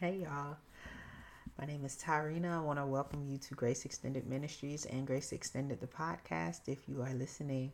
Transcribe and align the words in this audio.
Hey 0.00 0.20
y'all, 0.22 0.56
my 1.58 1.66
name 1.66 1.84
is 1.84 1.96
Tyrina. 1.96 2.56
I 2.56 2.60
want 2.60 2.78
to 2.78 2.86
welcome 2.86 3.26
you 3.26 3.36
to 3.36 3.54
Grace 3.54 3.84
Extended 3.84 4.28
Ministries 4.28 4.86
and 4.86 5.04
Grace 5.04 5.32
Extended 5.32 5.80
the 5.80 5.88
podcast. 5.88 6.68
If 6.68 6.88
you 6.88 7.02
are 7.02 7.12
listening, 7.14 7.72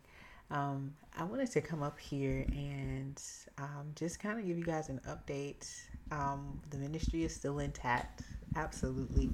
um, 0.50 0.94
I 1.14 1.24
wanted 1.24 1.50
to 1.50 1.60
come 1.60 1.82
up 1.82 2.00
here 2.00 2.46
and 2.48 3.20
um, 3.58 3.88
just 3.94 4.20
kind 4.20 4.38
of 4.38 4.46
give 4.46 4.56
you 4.56 4.64
guys 4.64 4.88
an 4.88 5.02
update. 5.06 5.70
Um, 6.10 6.62
the 6.70 6.78
ministry 6.78 7.24
is 7.24 7.34
still 7.34 7.58
intact, 7.58 8.22
absolutely, 8.56 9.28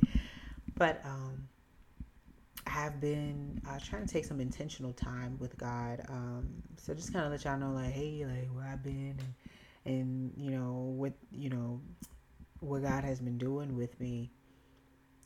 but 0.76 1.00
um, 1.04 1.46
I 2.66 2.70
have 2.70 3.00
been 3.00 3.62
uh, 3.68 3.78
trying 3.78 4.04
to 4.04 4.12
take 4.12 4.24
some 4.24 4.40
intentional 4.40 4.94
time 4.94 5.36
with 5.38 5.56
God. 5.56 6.04
Um, 6.08 6.48
so 6.76 6.92
just 6.92 7.12
kind 7.12 7.24
of 7.24 7.30
let 7.30 7.44
y'all 7.44 7.56
know, 7.56 7.70
like, 7.70 7.92
hey, 7.92 8.26
like 8.26 8.48
where 8.52 8.66
I've 8.66 8.82
been 8.82 9.14
and 9.16 9.34
and 9.86 10.32
you 10.36 10.50
know 10.50 10.92
what 10.96 11.12
you 11.30 11.50
know 11.50 11.80
what 12.60 12.82
God 12.82 13.04
has 13.04 13.20
been 13.20 13.38
doing 13.38 13.76
with 13.76 13.98
me. 14.00 14.30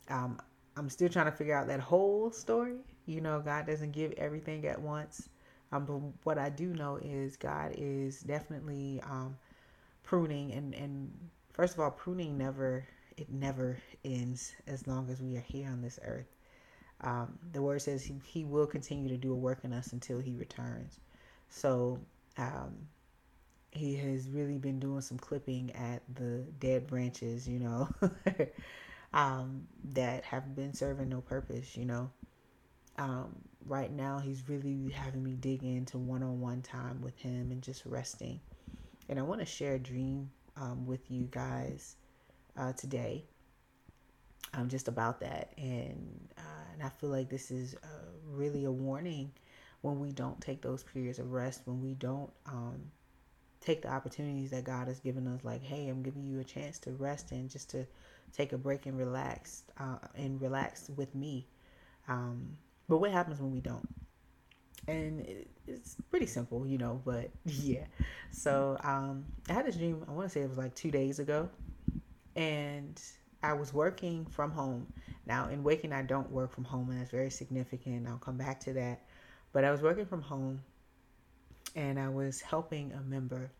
Um, 0.09 0.39
I'm 0.77 0.89
still 0.89 1.09
trying 1.09 1.25
to 1.25 1.31
figure 1.31 1.57
out 1.57 1.67
that 1.67 1.79
whole 1.79 2.31
story. 2.31 2.77
You 3.05 3.21
know, 3.21 3.39
God 3.39 3.67
doesn't 3.67 3.91
give 3.91 4.13
everything 4.13 4.65
at 4.67 4.81
once. 4.81 5.29
Um, 5.71 5.85
but 5.85 5.99
what 6.23 6.37
I 6.37 6.49
do 6.49 6.73
know 6.73 6.97
is 6.97 7.37
God 7.37 7.73
is 7.77 8.21
definitely 8.21 9.01
um, 9.03 9.35
pruning, 10.03 10.53
and 10.53 10.73
and 10.75 11.11
first 11.53 11.73
of 11.73 11.79
all, 11.79 11.91
pruning 11.91 12.37
never 12.37 12.85
it 13.17 13.29
never 13.31 13.77
ends 14.03 14.53
as 14.67 14.87
long 14.87 15.09
as 15.09 15.21
we 15.21 15.37
are 15.37 15.41
here 15.41 15.69
on 15.69 15.81
this 15.81 15.99
earth. 16.03 16.27
Um, 17.01 17.37
the 17.51 17.61
word 17.61 17.81
says 17.81 18.03
he, 18.03 18.15
he 18.25 18.45
will 18.45 18.67
continue 18.67 19.09
to 19.09 19.17
do 19.17 19.31
a 19.31 19.35
work 19.35 19.59
in 19.63 19.73
us 19.73 19.93
until 19.93 20.19
he 20.19 20.35
returns. 20.35 20.99
So 21.49 21.99
um, 22.37 22.75
he 23.75 23.95
has 23.97 24.27
really 24.29 24.57
been 24.57 24.79
doing 24.79 25.01
some 25.01 25.17
clipping 25.17 25.71
at 25.75 26.01
the 26.15 26.43
dead 26.59 26.87
branches, 26.87 27.47
you 27.47 27.59
know, 27.59 27.89
um, 29.13 29.67
that 29.93 30.23
have 30.23 30.55
been 30.55 30.73
serving 30.73 31.09
no 31.09 31.21
purpose, 31.21 31.75
you 31.75 31.85
know. 31.85 32.09
Um, 32.97 33.35
right 33.65 33.91
now, 33.91 34.19
he's 34.19 34.47
really 34.47 34.89
having 34.91 35.23
me 35.23 35.33
dig 35.33 35.63
into 35.63 35.97
one 35.97 36.23
on 36.23 36.39
one 36.39 36.61
time 36.61 37.01
with 37.01 37.17
him 37.17 37.51
and 37.51 37.61
just 37.61 37.85
resting. 37.85 38.39
And 39.09 39.19
I 39.19 39.21
want 39.23 39.41
to 39.41 39.45
share 39.45 39.75
a 39.75 39.79
dream 39.79 40.31
um, 40.55 40.85
with 40.85 41.11
you 41.11 41.27
guys 41.29 41.97
uh, 42.57 42.73
today. 42.73 43.25
Um, 44.53 44.69
just 44.69 44.87
about 44.87 45.19
that, 45.19 45.51
and 45.57 46.29
uh, 46.37 46.71
and 46.71 46.81
I 46.81 46.87
feel 46.87 47.09
like 47.09 47.29
this 47.29 47.51
is 47.51 47.75
uh, 47.83 47.87
really 48.25 48.63
a 48.63 48.71
warning 48.71 49.31
when 49.81 49.99
we 49.99 50.11
don't 50.11 50.39
take 50.39 50.61
those 50.61 50.81
periods 50.81 51.19
of 51.19 51.33
rest, 51.33 51.61
when 51.65 51.81
we 51.81 51.93
don't 51.95 52.31
um, 52.45 52.79
take 53.65 53.81
the 53.81 53.91
opportunities 53.91 54.51
that 54.51 54.63
God 54.63 54.87
has 54.87 54.99
given 54.99 55.27
us. 55.27 55.43
Like, 55.43 55.63
hey, 55.63 55.87
I'm 55.87 56.03
giving 56.03 56.23
you 56.23 56.39
a 56.39 56.43
chance 56.43 56.77
to 56.79 56.91
rest 56.91 57.31
and 57.31 57.49
just 57.49 57.69
to 57.71 57.85
take 58.31 58.53
a 58.53 58.57
break 58.57 58.85
and 58.85 58.97
relax 58.97 59.63
uh, 59.79 59.97
and 60.15 60.41
relax 60.41 60.89
with 60.95 61.13
me. 61.15 61.47
Um, 62.07 62.57
but 62.87 62.97
what 62.97 63.11
happens 63.11 63.41
when 63.41 63.51
we 63.51 63.61
don't? 63.61 63.87
And 64.87 65.21
it, 65.21 65.47
it's 65.67 65.97
pretty 66.11 66.27
simple, 66.27 66.67
you 66.67 66.77
know. 66.77 67.01
But 67.03 67.31
yeah, 67.45 67.85
so 68.31 68.77
um, 68.83 69.25
I 69.49 69.53
had 69.53 69.65
this 69.65 69.75
dream. 69.75 70.05
I 70.07 70.11
want 70.11 70.27
to 70.27 70.33
say 70.33 70.41
it 70.41 70.49
was 70.49 70.57
like 70.57 70.75
two 70.75 70.91
days 70.91 71.19
ago, 71.19 71.49
and 72.35 73.01
I 73.41 73.53
was 73.53 73.73
working 73.73 74.25
from 74.25 74.51
home. 74.51 74.87
Now, 75.25 75.49
in 75.49 75.63
waking, 75.63 75.91
I 75.91 76.03
don't 76.03 76.29
work 76.31 76.51
from 76.51 76.65
home, 76.65 76.91
and 76.91 76.99
that's 76.99 77.09
very 77.09 77.31
significant. 77.31 78.07
I'll 78.07 78.17
come 78.17 78.37
back 78.37 78.59
to 78.61 78.73
that. 78.73 79.01
But 79.53 79.63
I 79.63 79.71
was 79.71 79.81
working 79.81 80.05
from 80.05 80.21
home 80.21 80.61
and 81.75 81.99
I 81.99 82.09
was 82.09 82.41
helping 82.41 82.93
a 82.93 83.01
member. 83.01 83.51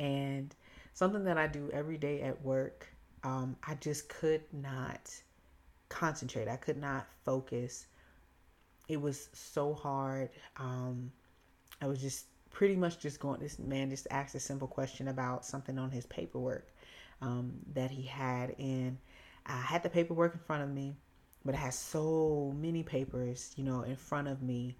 And 0.00 0.54
something 0.94 1.24
that 1.24 1.38
I 1.38 1.46
do 1.46 1.70
every 1.72 1.98
day 1.98 2.22
at 2.22 2.42
work, 2.42 2.88
um, 3.22 3.56
I 3.66 3.74
just 3.76 4.08
could 4.08 4.42
not 4.52 5.10
concentrate. 5.88 6.48
I 6.48 6.56
could 6.56 6.78
not 6.78 7.06
focus. 7.24 7.86
It 8.88 9.00
was 9.00 9.28
so 9.32 9.74
hard. 9.74 10.30
Um, 10.56 11.12
I 11.80 11.86
was 11.86 12.00
just 12.00 12.26
pretty 12.50 12.76
much 12.76 12.98
just 12.98 13.20
going. 13.20 13.40
This 13.40 13.58
man 13.58 13.90
just 13.90 14.06
asked 14.10 14.34
a 14.34 14.40
simple 14.40 14.68
question 14.68 15.08
about 15.08 15.44
something 15.44 15.78
on 15.78 15.90
his 15.90 16.06
paperwork 16.06 16.68
um, 17.20 17.52
that 17.74 17.90
he 17.90 18.02
had, 18.02 18.54
and 18.58 18.98
I 19.46 19.56
had 19.56 19.82
the 19.82 19.90
paperwork 19.90 20.34
in 20.34 20.40
front 20.40 20.62
of 20.62 20.70
me, 20.70 20.96
but 21.44 21.54
I 21.54 21.58
had 21.58 21.74
so 21.74 22.54
many 22.56 22.82
papers, 22.82 23.52
you 23.56 23.64
know, 23.64 23.82
in 23.82 23.96
front 23.96 24.28
of 24.28 24.42
me, 24.42 24.76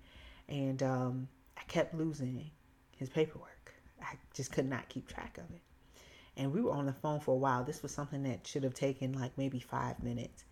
and 0.48 0.82
um, 0.82 1.28
I 1.62 1.71
kept 1.71 1.95
losing 1.95 2.50
his 2.97 3.09
paperwork. 3.09 3.73
I 4.00 4.17
just 4.34 4.53
could 4.53 4.69
not 4.69 4.89
keep 4.89 5.06
track 5.09 5.39
of 5.39 5.45
it. 5.55 5.61
And 6.37 6.53
we 6.53 6.61
were 6.61 6.73
on 6.73 6.87
the 6.87 6.93
phone 6.93 7.21
for 7.21 7.33
a 7.33 7.39
while. 7.39 7.62
This 7.62 7.83
was 7.83 7.93
something 7.93 8.23
that 8.25 8.47
should 8.47 8.65
have 8.65 8.75
taken 8.75 9.12
like 9.12 9.37
maybe 9.37 9.61
five 9.61 10.03
minutes. 10.03 10.45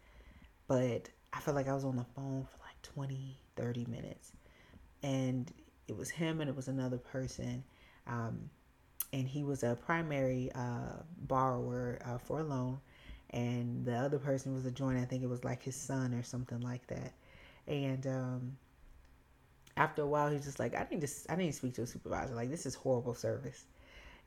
But 0.68 1.08
I 1.32 1.40
felt 1.40 1.56
like 1.56 1.68
I 1.68 1.74
was 1.74 1.84
on 1.84 1.96
the 1.96 2.06
phone 2.14 2.44
for 2.44 2.58
like 2.58 2.80
20, 2.82 3.36
30 3.56 3.86
minutes. 3.86 4.32
And 5.02 5.50
it 5.88 5.96
was 5.96 6.10
him 6.10 6.40
and 6.40 6.48
it 6.48 6.54
was 6.54 6.68
another 6.68 6.98
person. 6.98 7.64
Um, 8.06 8.50
and 9.12 9.26
he 9.26 9.42
was 9.42 9.62
a 9.62 9.74
primary 9.74 10.50
uh, 10.54 11.02
borrower 11.22 11.98
uh, 12.04 12.18
for 12.18 12.40
a 12.40 12.44
loan. 12.44 12.78
And 13.30 13.84
the 13.84 13.96
other 13.96 14.18
person 14.18 14.54
was 14.54 14.66
a 14.66 14.70
joint. 14.70 14.98
I 14.98 15.04
think 15.04 15.22
it 15.22 15.28
was 15.28 15.44
like 15.44 15.62
his 15.62 15.76
son 15.76 16.14
or 16.14 16.22
something 16.22 16.60
like 16.60 16.86
that. 16.88 17.14
And 17.66 18.06
um, 18.06 18.56
after 19.76 20.02
a 20.02 20.06
while 20.06 20.30
he's 20.30 20.44
just 20.44 20.58
like 20.58 20.74
i 20.74 20.86
need 20.90 21.00
to 21.00 21.08
i 21.28 21.36
to 21.36 21.52
speak 21.52 21.74
to 21.74 21.82
a 21.82 21.86
supervisor. 21.86 22.34
Like 22.34 22.50
this 22.50 22.66
is 22.66 22.74
horrible 22.74 23.14
service 23.14 23.64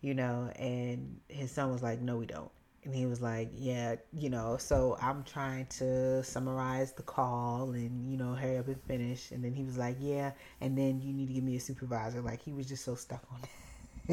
you 0.01 0.13
know? 0.13 0.51
And 0.57 1.19
his 1.29 1.51
son 1.51 1.71
was 1.71 1.81
like 1.81 2.01
no 2.01 2.17
we 2.17 2.25
don't. 2.25 2.51
And 2.83 2.93
he 2.93 3.05
was 3.05 3.21
like 3.21 3.49
yeah 3.55 3.95
you 4.11 4.29
know? 4.29 4.57
So 4.57 4.97
i'm 5.01 5.23
trying 5.23 5.65
to 5.77 6.23
summarize 6.23 6.93
the 6.93 7.03
call 7.03 7.71
and 7.71 8.11
you 8.11 8.17
know 8.17 8.33
hurry 8.33 8.57
up 8.57 8.67
and 8.67 8.81
finish. 8.83 9.31
And 9.31 9.43
then 9.43 9.53
he 9.53 9.63
was 9.63 9.77
like 9.77 9.97
yeah 9.99 10.31
and 10.61 10.77
then 10.77 11.01
you 11.01 11.13
need 11.13 11.27
to 11.27 11.33
give 11.33 11.43
me 11.43 11.55
a 11.57 11.59
supervisor. 11.61 12.21
Like 12.21 12.41
he 12.41 12.51
was 12.51 12.67
just 12.67 12.83
so 12.85 12.95
stuck 12.95 13.23
on 13.31 13.39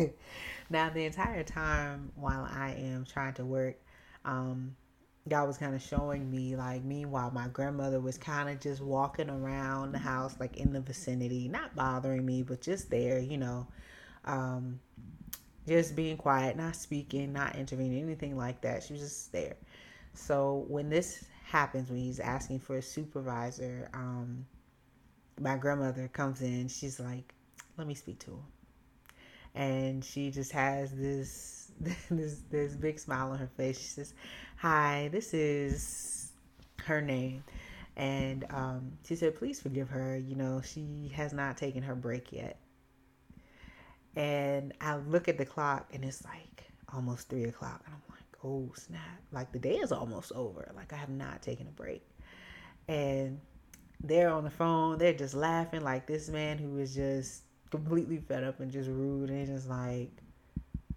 it. 0.03 0.19
Now 0.71 0.89
the 0.91 1.05
entire 1.05 1.43
time 1.43 2.13
while 2.15 2.49
i 2.49 2.71
am 2.73 3.05
trying 3.05 3.35
to 3.35 3.45
work 3.45 3.77
um 4.25 4.77
God 5.31 5.47
was 5.47 5.57
kind 5.57 5.77
of 5.77 5.81
showing 5.81 6.29
me 6.29 6.57
like 6.57 6.83
meanwhile 6.85 7.31
my 7.31 7.47
grandmother 7.49 8.01
was 8.01 8.19
kind 8.19 8.51
of 8.51 8.59
just 8.59 8.83
walking 8.83 9.31
around 9.31 9.93
the 9.93 9.99
house 9.99 10.35
like 10.41 10.57
in 10.57 10.73
the 10.73 10.81
vicinity 10.81 11.47
not 11.47 11.75
bothering 11.77 12.27
me 12.27 12.43
but 12.43 12.61
just 12.61 12.91
there 12.91 13.21
you 13.21 13.39
know 13.39 13.67
um 14.25 14.81
just 15.69 15.95
being 15.95 16.17
quiet 16.17 16.57
not 16.57 16.75
speaking 16.75 17.33
not 17.33 17.55
intervening 17.55 18.03
anything 18.03 18.37
like 18.37 18.61
that. 18.63 18.83
She 18.83 18.93
was 18.93 19.03
just 19.03 19.33
there. 19.33 19.57
So 20.15 20.65
when 20.69 20.91
this 20.91 21.25
happens 21.45 21.91
when 21.91 22.01
he's 22.01 22.21
asking 22.21 22.59
for 22.59 22.77
a 22.77 22.83
supervisor 22.83 23.89
um 23.95 24.45
my 25.41 25.57
grandmother 25.57 26.09
comes 26.09 26.43
in 26.43 26.69
she's 26.69 27.01
like 27.01 27.33
let 27.79 27.87
me 27.87 27.95
speak 27.95 28.19
to 28.21 28.33
him. 28.33 28.45
And 29.55 30.05
she 30.05 30.31
just 30.31 30.51
has 30.53 30.93
this 30.93 31.60
this 32.11 32.43
this 32.51 32.75
big 32.75 32.99
smile 32.99 33.31
on 33.31 33.39
her 33.39 33.51
face. 33.57 33.79
She 33.79 33.89
says, 33.89 34.15
"Hi, 34.57 35.09
this 35.13 35.35
is 35.35 36.33
her 36.85 37.01
name." 37.01 37.45
And 38.01 38.47
um, 38.49 38.93
she 39.07 39.15
said, 39.15 39.35
please 39.35 39.61
forgive 39.61 39.91
her. 39.91 40.17
You 40.17 40.35
know, 40.35 40.63
she 40.63 41.13
has 41.15 41.35
not 41.35 41.59
taken 41.59 41.83
her 41.83 41.95
break 41.95 42.33
yet. 42.33 42.59
And 44.17 44.73
I 44.81 44.97
look 44.97 45.29
at 45.29 45.37
the 45.37 45.45
clock 45.45 45.91
and 45.93 46.03
it's 46.03 46.25
like 46.25 46.65
almost 46.95 47.29
three 47.29 47.45
o'clock. 47.45 47.83
And 47.85 47.95
I'm 47.95 48.03
like, 48.09 48.25
oh, 48.43 48.73
snap. 48.75 49.21
Like 49.33 49.53
the 49.53 49.59
day 49.59 49.77
is 49.77 49.93
almost 49.93 50.33
over. 50.33 50.73
Like 50.75 50.95
I 50.95 50.97
have 50.97 51.11
not 51.11 51.43
taken 51.43 51.67
a 51.67 51.71
break. 51.71 52.03
And 52.89 53.39
they're 54.03 54.31
on 54.31 54.45
the 54.45 54.51
phone. 54.51 54.97
They're 54.97 55.13
just 55.13 55.35
laughing 55.35 55.83
like 55.83 56.07
this 56.07 56.31
man 56.31 56.57
who 56.57 56.79
is 56.79 56.95
just 56.95 57.43
completely 57.71 58.17
fed 58.17 58.45
up 58.45 58.61
and 58.61 58.71
just 58.71 58.89
rude. 58.89 59.29
And 59.29 59.47
just 59.47 59.69
like, 59.69 60.11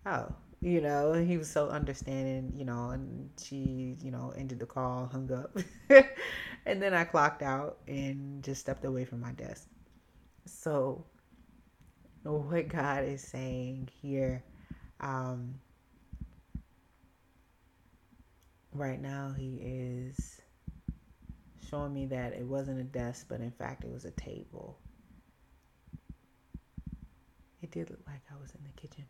oh, 0.06 0.34
you 0.64 0.80
know 0.80 1.12
he 1.12 1.38
was 1.38 1.50
so 1.50 1.68
understanding 1.68 2.54
you 2.56 2.64
know 2.64 2.92
and 2.92 3.30
she 3.38 3.98
you 4.02 4.10
know 4.10 4.34
ended 4.38 4.60
the 4.60 4.66
call 4.66 5.08
hung 5.12 5.32
up. 5.32 5.56
And 6.66 6.82
then 6.82 6.94
i 6.94 7.04
clocked 7.04 7.42
out 7.42 7.80
and 7.90 8.42
just 8.42 8.62
stepped 8.62 8.86
away 8.86 9.04
from 9.04 9.20
my 9.20 9.34
desk. 9.34 9.68
So 10.46 11.06
what 12.24 12.70
god 12.70 13.04
is 13.04 13.22
saying 13.22 13.90
here 14.02 14.42
um 15.02 15.56
right 18.72 19.02
now 19.02 19.34
he 19.38 19.60
is 19.62 20.40
showing 21.70 21.94
me 21.94 22.06
that 22.06 22.32
it 22.32 22.46
wasn't 22.46 22.80
a 22.80 22.86
desk 22.86 23.26
but 23.28 23.42
in 23.42 23.52
fact 23.52 23.84
it 23.84 23.92
was 23.92 24.06
a 24.06 24.12
table. 24.12 24.80
It 27.62 27.72
did 27.72 27.90
look 27.90 28.00
like 28.08 28.22
i 28.32 28.42
was 28.42 28.52
in 28.52 28.64
the 28.64 28.82
kitchen 28.82 29.04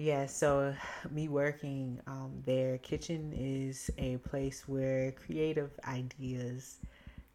yeah, 0.00 0.26
so 0.26 0.74
me 1.10 1.28
working 1.28 2.00
um, 2.06 2.42
there, 2.44 2.78
kitchen 2.78 3.32
is 3.36 3.90
a 3.98 4.16
place 4.18 4.66
where 4.66 5.12
creative 5.12 5.70
ideas 5.86 6.78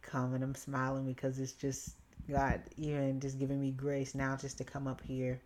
come, 0.02 0.34
and 0.34 0.44
I'm 0.44 0.54
smiling 0.54 1.04
because 1.04 1.38
it's 1.38 1.52
just 1.52 1.96
God 2.30 2.60
even 2.76 3.20
just 3.20 3.38
giving 3.38 3.60
me 3.60 3.70
grace 3.70 4.14
now 4.14 4.36
just 4.36 4.58
to 4.58 4.64
come 4.64 4.88
up 4.88 5.00
here 5.00 5.40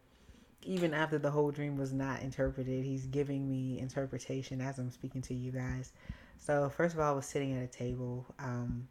even 0.62 0.92
after 0.92 1.18
the 1.18 1.30
whole 1.30 1.50
dream 1.50 1.76
was 1.76 1.92
not 1.92 2.22
interpreted, 2.22 2.84
he's 2.84 3.06
giving 3.06 3.48
me 3.48 3.78
interpretation 3.78 4.60
as 4.60 4.78
I'm 4.78 4.90
speaking 4.90 5.22
to 5.22 5.34
you 5.34 5.52
guys. 5.52 5.92
So, 6.38 6.68
first 6.68 6.94
of 6.94 7.00
all, 7.00 7.12
I 7.12 7.16
was 7.16 7.26
sitting 7.26 7.56
at 7.56 7.62
a 7.62 7.66
table. 7.66 8.26
Um, 8.38 8.88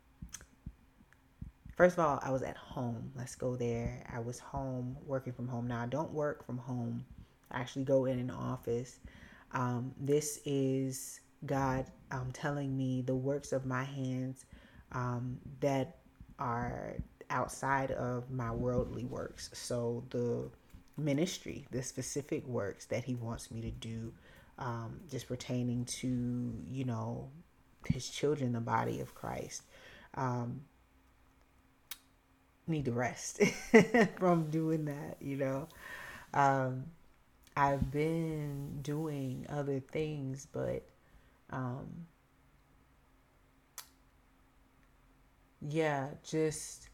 first 1.76 1.98
of 1.98 2.04
all, 2.04 2.20
I 2.24 2.32
was 2.32 2.42
at 2.42 2.58
home. 2.58 3.12
Let's 3.16 3.36
go 3.36 3.56
there. 3.56 4.04
I 4.12 4.20
was 4.20 4.40
home 4.40 4.98
working 5.06 5.34
from 5.34 5.48
home. 5.48 5.68
Now, 5.68 5.82
I 5.82 5.86
don't 5.86 6.12
work 6.12 6.46
from 6.46 6.58
home, 6.58 7.06
actually 7.52 7.86
go 7.86 8.06
in 8.06 8.20
an 8.20 8.32
office. 8.32 9.00
Um, 9.52 9.94
this 10.00 10.40
is 10.46 11.20
God 11.46 11.86
um, 12.12 12.30
telling 12.34 12.76
me 12.76 13.02
the 13.02 13.16
works 13.16 13.52
of 13.52 13.66
my 13.66 13.84
hands 13.84 14.46
um, 14.92 15.38
that 15.60 15.98
are 16.38 16.96
outside 17.30 17.92
of 17.92 18.30
my 18.32 18.52
worldly 18.52 19.06
works. 19.06 19.50
So, 19.54 20.04
the 20.10 20.50
ministry, 20.98 21.66
the 21.72 21.84
specific 21.84 22.46
works 22.48 22.86
that 22.86 23.04
He 23.04 23.16
wants 23.16 23.52
me 23.52 23.62
to 23.62 23.72
do, 23.72 24.14
um, 24.58 25.00
just 25.10 25.28
pertaining 25.28 25.86
to, 25.86 26.54
you 26.68 26.86
know, 26.86 27.30
His 27.88 28.10
children, 28.10 28.54
the 28.54 28.60
body 28.60 29.00
of 29.00 29.16
Christ. 29.16 29.64
Um, 30.16 30.62
need 32.68 32.86
to 32.86 32.92
rest 32.92 33.42
from 34.20 34.50
doing 34.50 34.86
that, 34.86 35.18
you 35.20 35.38
know. 35.38 35.68
Um, 36.34 36.86
I've 37.60 37.92
been 37.92 38.80
doing 38.84 39.46
other 39.50 39.82
things, 39.82 40.48
but 40.50 40.82
um, 41.50 41.88
yeah, 45.68 46.08
just 46.24 46.88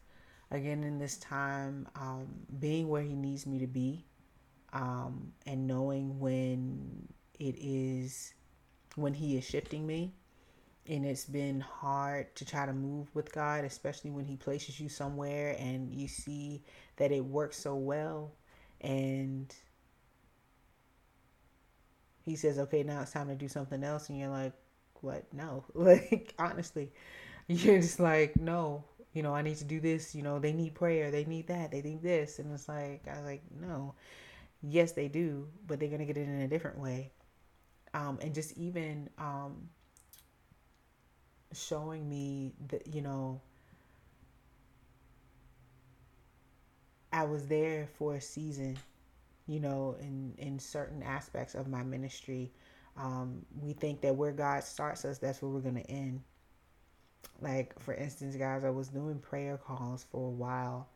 again 0.49 0.83
in 0.83 0.97
this 0.97 1.17
time, 1.17 1.87
um, 1.95 2.27
being 2.59 2.87
where 2.87 3.03
He 3.03 3.13
needs 3.13 3.45
me 3.45 3.59
to 3.59 3.67
be, 3.67 4.05
um, 4.73 5.31
and 5.45 5.67
knowing 5.67 6.19
when 6.19 7.09
it 7.39 7.55
is 7.59 8.33
when 8.95 9.13
He 9.13 9.37
is 9.37 9.45
shifting 9.45 9.85
me. 9.85 10.15
And 10.87 11.05
it's 11.05 11.25
been 11.25 11.59
hard 11.61 12.35
to 12.37 12.43
try 12.43 12.65
to 12.65 12.73
move 12.73 13.13
with 13.13 13.31
God, 13.31 13.65
especially 13.65 14.09
when 14.09 14.25
He 14.25 14.35
places 14.35 14.79
you 14.79 14.89
somewhere 14.89 15.55
and 15.59 15.93
you 15.93 16.07
see 16.07 16.63
that 16.97 17.11
it 17.11 17.23
works 17.23 17.57
so 17.57 17.75
well. 17.75 18.31
And 18.81 19.53
He 22.25 22.35
says, 22.35 22.59
okay, 22.59 22.83
now 22.83 23.01
it's 23.01 23.11
time 23.11 23.27
to 23.29 23.35
do 23.35 23.47
something 23.47 23.83
else. 23.83 24.09
And 24.09 24.19
you're 24.19 24.29
like, 24.29 24.53
what? 25.01 25.25
No. 25.33 25.63
Like, 25.75 26.33
honestly, 26.39 26.91
you're 27.47 27.81
just 27.81 27.99
like, 27.99 28.35
no, 28.37 28.83
you 29.13 29.23
know, 29.23 29.35
I 29.35 29.41
need 29.43 29.57
to 29.57 29.65
do 29.65 29.79
this. 29.79 30.15
You 30.15 30.23
know, 30.23 30.39
they 30.39 30.53
need 30.53 30.75
prayer. 30.75 31.11
They 31.11 31.25
need 31.25 31.47
that. 31.47 31.71
They 31.71 31.81
need 31.81 32.01
this. 32.03 32.39
And 32.39 32.53
it's 32.53 32.67
like, 32.69 33.05
I 33.07 33.17
was 33.17 33.25
like, 33.25 33.43
no. 33.61 33.93
Yes, 34.63 34.93
they 34.93 35.07
do, 35.07 35.47
but 35.67 35.79
they're 35.79 35.89
going 35.89 35.99
to 35.99 36.05
get 36.05 36.17
it 36.17 36.27
in 36.27 36.41
a 36.41 36.47
different 36.47 36.79
way. 36.79 37.11
Um, 37.93 38.19
and 38.21 38.33
just 38.33 38.57
even 38.57 39.09
um, 39.19 39.69
showing 41.53 42.07
me 42.09 42.53
that, 42.69 42.93
you 42.93 43.01
know, 43.01 43.41
I 47.11 47.23
was 47.23 47.47
there 47.47 47.87
for 47.87 48.15
a 48.15 48.21
season, 48.21 48.77
you 49.47 49.59
know, 49.59 49.95
in, 49.99 50.33
in 50.37 50.59
certain 50.59 51.03
aspects 51.03 51.55
of 51.55 51.67
my 51.67 51.83
ministry. 51.83 52.51
Um, 52.97 53.45
we 53.61 53.73
think 53.73 54.01
that 54.01 54.15
where 54.15 54.31
God 54.31 54.63
starts 54.63 55.03
us, 55.05 55.17
that's 55.17 55.41
where 55.41 55.51
we're 55.51 55.59
going 55.59 55.75
to 55.75 55.91
end. 55.91 56.21
Like 57.41 57.77
for 57.79 57.93
instance 57.93 58.35
guys 58.35 58.63
i 58.63 58.69
was 58.69 58.87
doing 58.87 59.19
prayer 59.19 59.57
calls 59.57 60.05
for 60.11 60.27
a 60.27 60.31
while 60.31 60.87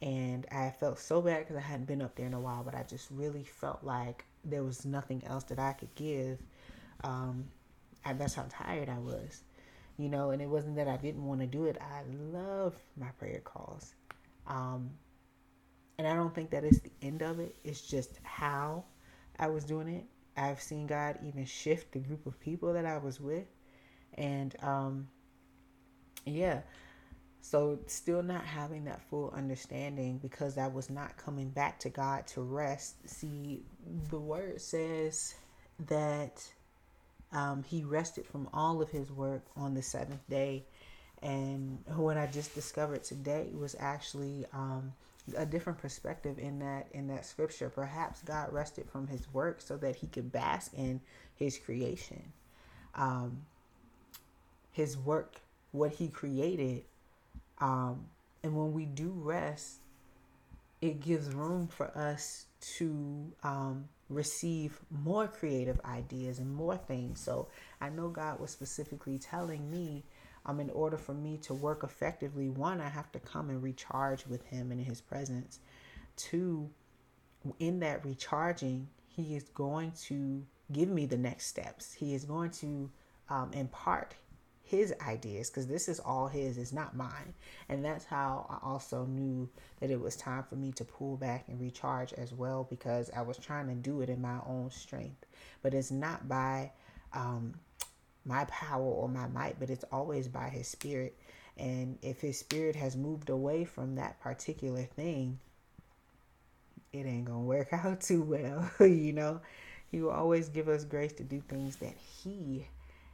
and 0.00 0.46
i 0.50 0.70
felt 0.70 0.98
so 0.98 1.20
bad 1.20 1.40
because 1.40 1.56
i 1.56 1.60
hadn't 1.60 1.86
been 1.86 2.00
up 2.02 2.14
there 2.16 2.26
in 2.26 2.34
a 2.34 2.40
while 2.40 2.62
but 2.64 2.74
i 2.74 2.82
just 2.82 3.08
really 3.10 3.44
felt 3.44 3.84
like 3.84 4.24
there 4.44 4.62
was 4.64 4.84
nothing 4.84 5.22
else 5.26 5.44
that 5.44 5.58
i 5.58 5.72
could 5.72 5.94
give. 5.94 6.38
Um 7.04 7.46
that's 8.16 8.34
how 8.34 8.46
tired 8.48 8.88
i 8.88 8.98
was 8.98 9.42
you 9.98 10.08
know 10.08 10.30
and 10.30 10.40
it 10.42 10.48
wasn't 10.48 10.76
that 10.76 10.88
i 10.88 10.96
didn't 10.96 11.24
want 11.26 11.40
to 11.40 11.46
do 11.46 11.66
it. 11.66 11.76
I 11.80 12.02
love 12.32 12.74
my 12.96 13.08
prayer 13.18 13.40
calls. 13.44 13.94
Um 14.46 14.90
and 15.98 16.06
i 16.08 16.14
don't 16.14 16.34
think 16.34 16.50
that 16.50 16.64
is 16.64 16.80
the 16.80 16.91
end 17.02 17.22
of 17.22 17.40
it 17.40 17.54
it's 17.64 17.80
just 17.80 18.18
how 18.22 18.84
i 19.38 19.46
was 19.46 19.64
doing 19.64 19.88
it 19.88 20.04
i've 20.36 20.60
seen 20.60 20.86
god 20.86 21.18
even 21.26 21.44
shift 21.44 21.92
the 21.92 21.98
group 21.98 22.26
of 22.26 22.38
people 22.40 22.72
that 22.72 22.86
i 22.86 22.98
was 22.98 23.20
with 23.20 23.46
and 24.14 24.56
um 24.62 25.08
yeah 26.24 26.60
so 27.42 27.80
still 27.88 28.22
not 28.22 28.44
having 28.44 28.84
that 28.84 29.02
full 29.10 29.32
understanding 29.36 30.18
because 30.18 30.56
I 30.56 30.68
was 30.68 30.88
not 30.88 31.16
coming 31.16 31.50
back 31.50 31.80
to 31.80 31.90
God 31.90 32.26
to 32.28 32.40
rest. 32.40 32.96
See, 33.08 33.64
the 34.10 34.18
word 34.18 34.60
says 34.60 35.34
that 35.88 36.48
um, 37.32 37.64
he 37.64 37.82
rested 37.82 38.26
from 38.26 38.48
all 38.54 38.80
of 38.80 38.90
his 38.90 39.10
work 39.10 39.42
on 39.56 39.74
the 39.74 39.82
seventh 39.82 40.26
day. 40.30 40.64
And 41.20 41.80
what 41.96 42.16
I 42.16 42.26
just 42.26 42.54
discovered 42.54 43.02
today 43.02 43.48
was 43.52 43.74
actually 43.78 44.46
um, 44.52 44.92
a 45.36 45.46
different 45.46 45.78
perspective 45.78 46.38
in 46.38 46.58
that 46.58 46.88
in 46.92 47.08
that 47.08 47.24
scripture. 47.24 47.70
Perhaps 47.70 48.22
God 48.22 48.52
rested 48.52 48.88
from 48.90 49.06
his 49.06 49.32
work 49.32 49.60
so 49.60 49.76
that 49.78 49.96
he 49.96 50.06
could 50.06 50.32
bask 50.32 50.72
in 50.74 51.00
his 51.36 51.58
creation. 51.58 52.32
Um, 52.94 53.42
his 54.72 54.96
work 54.96 55.36
what 55.72 55.92
he 55.92 56.08
created. 56.08 56.84
Um, 57.58 58.06
and 58.42 58.56
when 58.56 58.72
we 58.72 58.84
do 58.84 59.12
rest, 59.16 59.78
it 60.80 61.00
gives 61.00 61.32
room 61.32 61.68
for 61.68 61.96
us 61.96 62.46
to 62.78 63.32
um, 63.42 63.88
receive 64.08 64.78
more 64.90 65.28
creative 65.28 65.80
ideas 65.84 66.38
and 66.38 66.52
more 66.54 66.76
things. 66.76 67.20
So 67.20 67.48
I 67.80 67.88
know 67.88 68.08
God 68.08 68.40
was 68.40 68.50
specifically 68.50 69.18
telling 69.18 69.70
me, 69.70 70.04
um, 70.46 70.60
in 70.60 70.70
order 70.70 70.96
for 70.96 71.14
me 71.14 71.38
to 71.42 71.54
work 71.54 71.84
effectively, 71.84 72.48
one, 72.48 72.80
I 72.80 72.88
have 72.88 73.12
to 73.12 73.20
come 73.20 73.50
and 73.50 73.62
recharge 73.62 74.26
with 74.26 74.44
Him 74.46 74.72
in 74.72 74.78
His 74.78 75.00
presence. 75.00 75.60
Two, 76.16 76.70
in 77.58 77.80
that 77.80 78.04
recharging, 78.04 78.88
He 79.08 79.36
is 79.36 79.44
going 79.50 79.92
to 80.06 80.44
give 80.72 80.88
me 80.88 81.06
the 81.06 81.18
next 81.18 81.46
steps. 81.46 81.92
He 81.92 82.14
is 82.14 82.24
going 82.24 82.50
to 82.52 82.90
um, 83.28 83.52
impart 83.52 84.14
his 84.72 84.94
ideas 85.06 85.50
because 85.50 85.66
this 85.66 85.86
is 85.86 86.00
all 86.00 86.28
his, 86.28 86.56
it's 86.56 86.72
not 86.72 86.96
mine. 86.96 87.34
And 87.68 87.84
that's 87.84 88.06
how 88.06 88.46
I 88.48 88.66
also 88.66 89.04
knew 89.04 89.48
that 89.80 89.90
it 89.90 90.00
was 90.00 90.16
time 90.16 90.44
for 90.44 90.56
me 90.56 90.72
to 90.72 90.84
pull 90.84 91.18
back 91.18 91.44
and 91.48 91.60
recharge 91.60 92.14
as 92.14 92.32
well 92.32 92.66
because 92.70 93.10
I 93.14 93.20
was 93.20 93.36
trying 93.36 93.68
to 93.68 93.74
do 93.74 94.00
it 94.00 94.08
in 94.08 94.22
my 94.22 94.38
own 94.46 94.70
strength. 94.70 95.26
But 95.62 95.74
it's 95.74 95.90
not 95.90 96.26
by 96.26 96.72
um, 97.12 97.54
my 98.24 98.44
power 98.46 98.82
or 98.84 99.08
my 99.08 99.26
might, 99.28 99.58
but 99.58 99.70
it's 99.70 99.84
always 99.90 100.28
by 100.28 100.48
his 100.48 100.68
spirit. 100.68 101.16
And 101.56 101.98
if 102.02 102.20
his 102.20 102.38
spirit 102.38 102.76
has 102.76 102.96
moved 102.96 103.28
away 103.28 103.64
from 103.64 103.96
that 103.96 104.20
particular 104.20 104.84
thing, 104.84 105.38
it 106.92 107.06
ain't 107.06 107.26
gonna 107.26 107.40
work 107.40 107.68
out 107.72 108.00
too 108.00 108.22
well, 108.22 108.70
you 108.86 109.12
know. 109.12 109.40
He 109.90 110.00
will 110.00 110.10
always 110.10 110.48
give 110.48 110.68
us 110.68 110.84
grace 110.84 111.12
to 111.14 111.22
do 111.22 111.42
things 111.48 111.76
that 111.76 111.94
he 112.22 112.66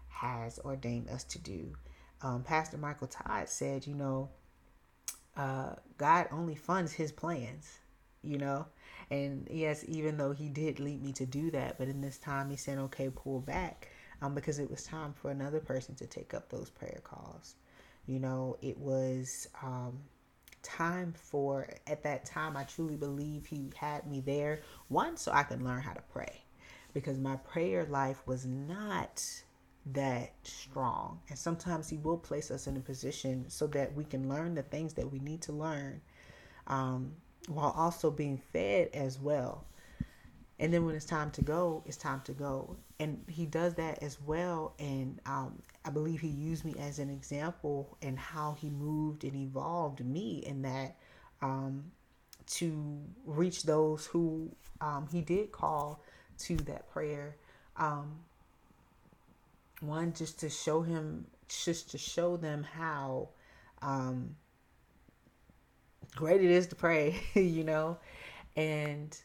has 0.09 0.61
ordained 0.61 1.09
us 1.09 1.25
to 1.25 1.39
do. 1.39 1.75
Um, 2.23 2.45
Pastor 2.45 2.79
Michael 2.79 3.09
Todd 3.09 3.49
said, 3.49 3.87
you 3.87 3.95
know, 3.95 4.29
uh, 5.37 5.75
God 5.97 6.29
only 6.31 6.55
funds 6.55 6.93
his 6.93 7.11
plans, 7.11 7.79
you 8.23 8.39
know. 8.39 8.67
And 9.11 9.49
yes, 9.51 9.85
even 9.89 10.19
though 10.19 10.33
he 10.33 10.49
did 10.49 10.79
lead 10.79 11.03
me 11.03 11.13
to 11.15 11.27
do 11.27 11.51
that, 11.53 11.79
but 11.79 11.89
in 11.89 12.01
this 12.01 12.19
time 12.19 12.51
he 12.51 12.57
said, 12.57 12.79
okay, 12.79 13.11
pull 13.11 13.41
back 13.41 13.89
um, 14.23 14.35
because 14.35 14.59
it 14.59 14.71
was 14.71 14.85
time 14.85 15.13
for 15.13 15.31
another 15.31 15.61
person 15.61 15.95
to 15.97 16.07
take 16.07 16.35
up 16.35 16.49
those 16.49 16.71
prayer 16.71 17.01
calls. 17.05 17.55
You 18.07 18.19
know, 18.19 18.57
it 18.63 18.79
was 18.79 19.49
um, 19.63 19.99
time 20.63 21.13
for, 21.17 21.69
at 21.87 22.03
that 22.03 22.25
time, 22.25 22.57
I 22.57 22.65
truly 22.65 22.97
believe 22.97 23.47
he 23.47 23.71
had 23.77 24.07
me 24.07 24.21
there, 24.21 24.61
one, 24.89 25.17
so 25.17 25.33
I 25.33 25.43
could 25.43 25.63
learn 25.63 25.83
how 25.83 25.93
to 25.93 26.03
pray 26.13 26.43
because 26.95 27.19
my 27.19 27.37
prayer 27.37 27.85
life 27.85 28.23
was 28.27 28.47
not 28.47 29.23
that 29.93 30.33
strong. 30.43 31.21
And 31.29 31.39
sometimes 31.39 31.89
He 31.89 31.97
will 31.99 32.19
place 32.19 32.51
us 32.51 32.67
in 32.67 32.77
a 32.77 32.81
position 32.81 33.45
so 33.49 33.67
that 33.69 33.95
we 33.95 34.05
can 34.05 34.29
learn 34.29 34.55
the 34.55 34.63
things 34.63 34.95
that 34.95 35.11
we 35.11 35.19
need 35.19 35.43
to 35.43 35.53
learn 35.53 36.01
um, 36.67 37.13
while 37.49 37.75
also 37.77 38.11
being 38.11 38.41
fed 38.53 38.91
as 38.95 39.19
well. 39.19 39.65
And 40.59 40.73
then 40.73 40.85
when 40.85 40.95
it's 40.95 41.05
time 41.05 41.31
to 41.33 41.43
go, 41.43 41.83
it's 41.87 41.97
time 41.97 42.21
to 42.25 42.33
go. 42.33 42.77
And 43.01 43.25
He 43.29 43.47
does 43.47 43.75
that 43.75 44.03
as 44.03 44.19
well. 44.21 44.75
And 44.79 45.21
um, 45.27 45.63
I 45.85 45.91
believe 45.91 46.21
He 46.21 46.29
used 46.29 46.65
me 46.65 46.75
as 46.79 46.99
an 46.99 47.11
example 47.11 47.97
in 48.01 48.17
how 48.17 48.57
He 48.59 48.71
moved 48.71 49.25
and 49.25 49.35
evolved 49.35 50.05
me 50.05 50.43
in 50.47 50.63
that 50.63 50.97
um, 51.43 51.85
to 52.47 53.01
reach 53.25 53.63
those 53.65 54.07
who 54.07 54.51
um, 54.81 55.09
He 55.11 55.21
did 55.21 55.53
call 55.53 56.03
to 56.39 56.57
that 56.57 56.91
prayer. 56.91 57.37
Um, 57.77 58.19
one 59.81 60.13
just 60.13 60.41
to 60.41 60.49
show 60.49 60.83
him 60.83 61.27
just 61.49 61.91
to 61.91 61.99
show 61.99 62.37
them 62.37 62.65
how 62.65 63.29
um, 63.83 64.35
great 66.17 66.43
it 66.43 66.51
is 66.51 66.67
to 66.67 66.75
pray 66.75 67.21
you 67.35 67.65
know 67.65 67.97
and 68.57 69.17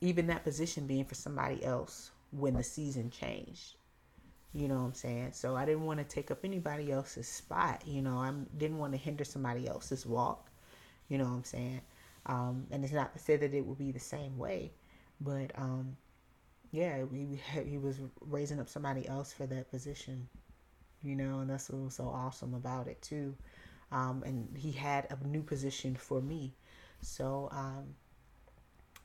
even 0.00 0.26
that 0.28 0.44
position 0.44 0.86
being 0.86 1.04
for 1.04 1.14
somebody 1.14 1.64
else 1.64 2.10
when 2.32 2.54
the 2.54 2.62
season 2.62 3.10
changed. 3.10 3.74
You 4.52 4.66
know 4.66 4.76
what 4.76 4.86
I'm 4.86 4.94
saying? 4.94 5.32
So 5.32 5.54
I 5.54 5.64
didn't 5.64 5.84
want 5.84 5.98
to 5.98 6.04
take 6.04 6.30
up 6.30 6.44
anybody 6.44 6.90
else's 6.90 7.28
spot. 7.28 7.82
You 7.86 8.02
know, 8.02 8.18
I 8.18 8.32
didn't 8.56 8.78
want 8.78 8.92
to 8.92 8.98
hinder 8.98 9.24
somebody 9.24 9.68
else's 9.68 10.04
walk. 10.04 10.48
You 11.08 11.18
know 11.18 11.24
what 11.24 11.34
I'm 11.34 11.44
saying? 11.44 11.80
Um, 12.26 12.66
and 12.70 12.84
it's 12.84 12.92
not 12.92 13.12
to 13.12 13.18
say 13.18 13.36
that 13.36 13.54
it 13.54 13.64
would 13.64 13.78
be 13.78 13.92
the 13.92 14.00
same 14.00 14.36
way, 14.38 14.72
but 15.20 15.52
um, 15.56 15.96
yeah, 16.70 17.04
we, 17.04 17.40
he 17.66 17.78
was 17.78 17.98
raising 18.20 18.60
up 18.60 18.68
somebody 18.68 19.06
else 19.08 19.32
for 19.32 19.46
that 19.46 19.70
position. 19.70 20.28
You 21.02 21.16
know, 21.16 21.40
and 21.40 21.48
that's 21.48 21.70
what 21.70 21.82
was 21.82 21.94
so 21.94 22.08
awesome 22.08 22.54
about 22.54 22.86
it 22.86 23.00
too. 23.00 23.34
Um, 23.90 24.22
and 24.24 24.48
he 24.56 24.70
had 24.72 25.06
a 25.10 25.26
new 25.26 25.42
position 25.42 25.96
for 25.96 26.20
me. 26.20 26.52
So 27.00 27.48
um, 27.52 27.94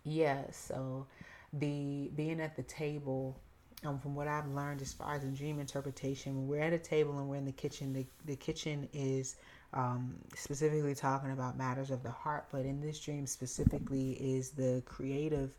yeah, 0.05 0.43
so 0.51 1.07
the 1.53 2.12
being 2.15 2.39
at 2.39 2.55
the 2.55 2.63
table 2.63 3.38
um, 3.83 4.00
from 4.00 4.15
what 4.15 4.27
I've 4.27 4.47
learned 4.47 4.81
as 4.81 4.93
far 4.93 5.15
as 5.15 5.24
in 5.24 5.33
dream 5.33 5.59
interpretation, 5.59 6.35
when 6.35 6.47
we're 6.47 6.63
at 6.63 6.74
a 6.74 6.79
table 6.79 7.17
and 7.19 7.27
we're 7.27 7.35
in 7.35 7.45
the 7.45 7.51
kitchen, 7.51 7.93
the, 7.93 8.05
the 8.25 8.35
kitchen 8.35 8.88
is 8.93 9.35
um, 9.74 10.15
specifically 10.35 10.95
talking 10.95 11.31
about 11.31 11.57
matters 11.57 11.91
of 11.91 12.01
the 12.03 12.12
heart, 12.12 12.45
but 12.51 12.65
in 12.65 12.79
this 12.81 13.00
dream 13.00 13.27
specifically 13.27 14.12
is 14.13 14.51
the 14.51 14.81
creative, 14.85 15.51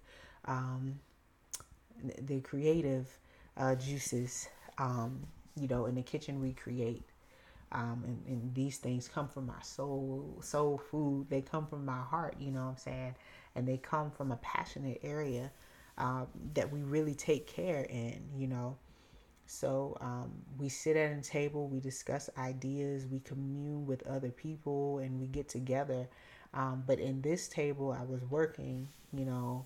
um, 0.47 0.99
the 2.23 2.41
creative 2.41 3.07
uh, 3.57 3.75
juices. 3.75 4.49
Um, 4.79 5.27
you 5.59 5.69
know, 5.69 5.87
in 5.87 5.95
the 5.95 6.03
kitchen 6.03 6.41
we 6.41 6.53
create. 6.53 7.05
Um, 7.73 8.05
and, 8.07 8.23
and, 8.29 8.55
these 8.55 8.79
things 8.79 9.09
come 9.09 9.27
from 9.27 9.47
my 9.47 9.61
soul, 9.61 10.39
soul 10.41 10.79
food. 10.79 11.27
They 11.29 11.41
come 11.41 11.67
from 11.67 11.85
my 11.85 11.99
heart, 11.99 12.37
you 12.39 12.53
know 12.53 12.61
what 12.61 12.71
I'm 12.71 12.77
saying? 12.77 13.15
And 13.57 13.67
they 13.67 13.79
come 13.79 14.11
from 14.11 14.31
a 14.31 14.37
passionate 14.37 15.01
area 15.03 15.51
um, 15.99 16.29
that 16.55 16.71
we 16.71 16.83
really 16.83 17.15
take 17.15 17.47
care 17.47 17.83
in, 17.85 18.23
you 18.37 18.47
know. 18.47 18.77
So 19.47 19.97
um, 20.01 20.33
we 20.59 20.69
sit 20.69 20.97
at 20.97 21.17
a 21.17 21.23
table, 21.23 21.69
we 21.69 21.81
discuss 21.81 22.29
ideas, 22.37 23.07
we 23.07 23.21
commune 23.21 23.87
with 23.87 24.07
other 24.07 24.31
people, 24.31 24.99
and 24.99 25.21
we 25.21 25.27
get 25.27 25.49
together. 25.49 26.09
Um, 26.53 26.85
but 26.87 26.99
in 26.99 27.23
this 27.23 27.49
table, 27.49 27.93
I 27.93 28.05
was 28.05 28.23
working, 28.25 28.89
you 29.13 29.25
know. 29.25 29.65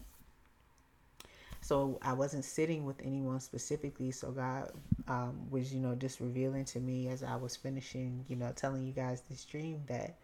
So 1.62 1.98
I 2.02 2.12
wasn't 2.12 2.44
sitting 2.44 2.84
with 2.84 3.00
anyone 3.02 3.40
specifically. 3.40 4.10
So 4.10 4.30
God 4.30 4.70
um, 5.08 5.50
was, 5.50 5.72
you 5.72 5.80
know, 5.80 5.94
just 5.94 6.20
revealing 6.20 6.64
to 6.66 6.80
me 6.80 7.08
as 7.08 7.22
I 7.22 7.36
was 7.36 7.56
finishing, 7.56 8.24
you 8.28 8.36
know, 8.36 8.52
telling 8.54 8.86
you 8.86 8.92
guys 8.92 9.22
this 9.28 9.44
dream 9.44 9.82
that, 9.86 10.16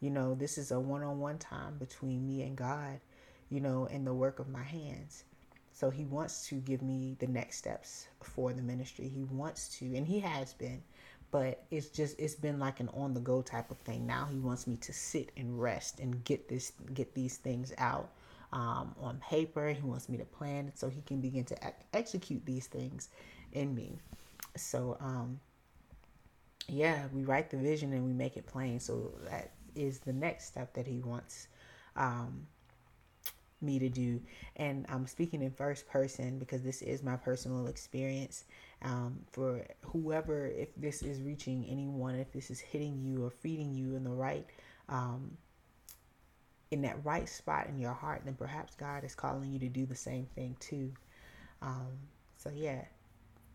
you 0.00 0.10
know, 0.10 0.34
this 0.34 0.56
is 0.56 0.70
a 0.70 0.78
one 0.78 1.02
on 1.02 1.18
one 1.18 1.38
time 1.38 1.76
between 1.78 2.26
me 2.26 2.42
and 2.42 2.56
God, 2.56 3.00
you 3.50 3.60
know, 3.60 3.86
and 3.90 4.06
the 4.06 4.14
work 4.14 4.38
of 4.38 4.48
my 4.48 4.62
hands. 4.62 5.24
So 5.72 5.90
he 5.90 6.04
wants 6.04 6.46
to 6.48 6.56
give 6.56 6.82
me 6.82 7.16
the 7.18 7.26
next 7.26 7.58
steps 7.58 8.06
for 8.22 8.52
the 8.52 8.62
ministry. 8.62 9.08
He 9.08 9.24
wants 9.24 9.76
to, 9.78 9.96
and 9.96 10.06
he 10.06 10.20
has 10.20 10.54
been, 10.54 10.82
but 11.30 11.64
it's 11.70 11.88
just 11.88 12.18
it's 12.18 12.36
been 12.36 12.60
like 12.60 12.78
an 12.78 12.88
on 12.94 13.12
the 13.12 13.20
go 13.20 13.42
type 13.42 13.70
of 13.70 13.78
thing. 13.78 14.06
Now 14.06 14.26
he 14.30 14.38
wants 14.38 14.66
me 14.68 14.76
to 14.76 14.92
sit 14.92 15.30
and 15.36 15.60
rest 15.60 15.98
and 15.98 16.22
get 16.24 16.48
this 16.48 16.72
get 16.94 17.12
these 17.14 17.38
things 17.38 17.72
out 17.78 18.10
um, 18.52 18.94
on 19.00 19.18
paper. 19.18 19.68
He 19.70 19.82
wants 19.82 20.08
me 20.08 20.16
to 20.18 20.24
plan 20.24 20.70
so 20.76 20.88
he 20.88 21.02
can 21.02 21.20
begin 21.20 21.44
to 21.46 21.64
ex- 21.64 21.84
execute 21.92 22.46
these 22.46 22.68
things 22.68 23.08
in 23.52 23.74
me. 23.74 23.98
So 24.56 24.96
um, 25.00 25.40
yeah, 26.68 27.06
we 27.12 27.24
write 27.24 27.50
the 27.50 27.56
vision 27.56 27.92
and 27.92 28.04
we 28.04 28.12
make 28.12 28.36
it 28.36 28.46
plain. 28.46 28.78
So 28.78 29.12
that 29.28 29.50
is 29.74 29.98
the 29.98 30.12
next 30.12 30.46
step 30.46 30.72
that 30.74 30.86
he 30.86 31.00
wants 31.00 31.48
um, 31.96 32.46
me 33.64 33.78
to 33.78 33.88
do. 33.88 34.20
And 34.56 34.86
I'm 34.88 35.06
speaking 35.06 35.42
in 35.42 35.50
first 35.50 35.88
person 35.88 36.38
because 36.38 36.62
this 36.62 36.82
is 36.82 37.02
my 37.02 37.16
personal 37.16 37.66
experience. 37.66 38.44
Um, 38.82 39.20
for 39.32 39.66
whoever, 39.82 40.46
if 40.46 40.74
this 40.76 41.02
is 41.02 41.22
reaching 41.22 41.66
anyone, 41.68 42.16
if 42.16 42.32
this 42.32 42.50
is 42.50 42.60
hitting 42.60 43.00
you 43.02 43.24
or 43.24 43.30
feeding 43.30 43.72
you 43.72 43.96
in 43.96 44.04
the 44.04 44.10
right, 44.10 44.46
um, 44.88 45.36
in 46.70 46.82
that 46.82 47.04
right 47.04 47.28
spot 47.28 47.68
in 47.68 47.78
your 47.78 47.92
heart, 47.92 48.22
then 48.24 48.34
perhaps 48.34 48.74
God 48.74 49.04
is 49.04 49.14
calling 49.14 49.52
you 49.52 49.58
to 49.60 49.68
do 49.68 49.86
the 49.86 49.94
same 49.94 50.26
thing 50.34 50.56
too. 50.60 50.92
Um, 51.62 51.92
so 52.36 52.50
yeah, 52.54 52.84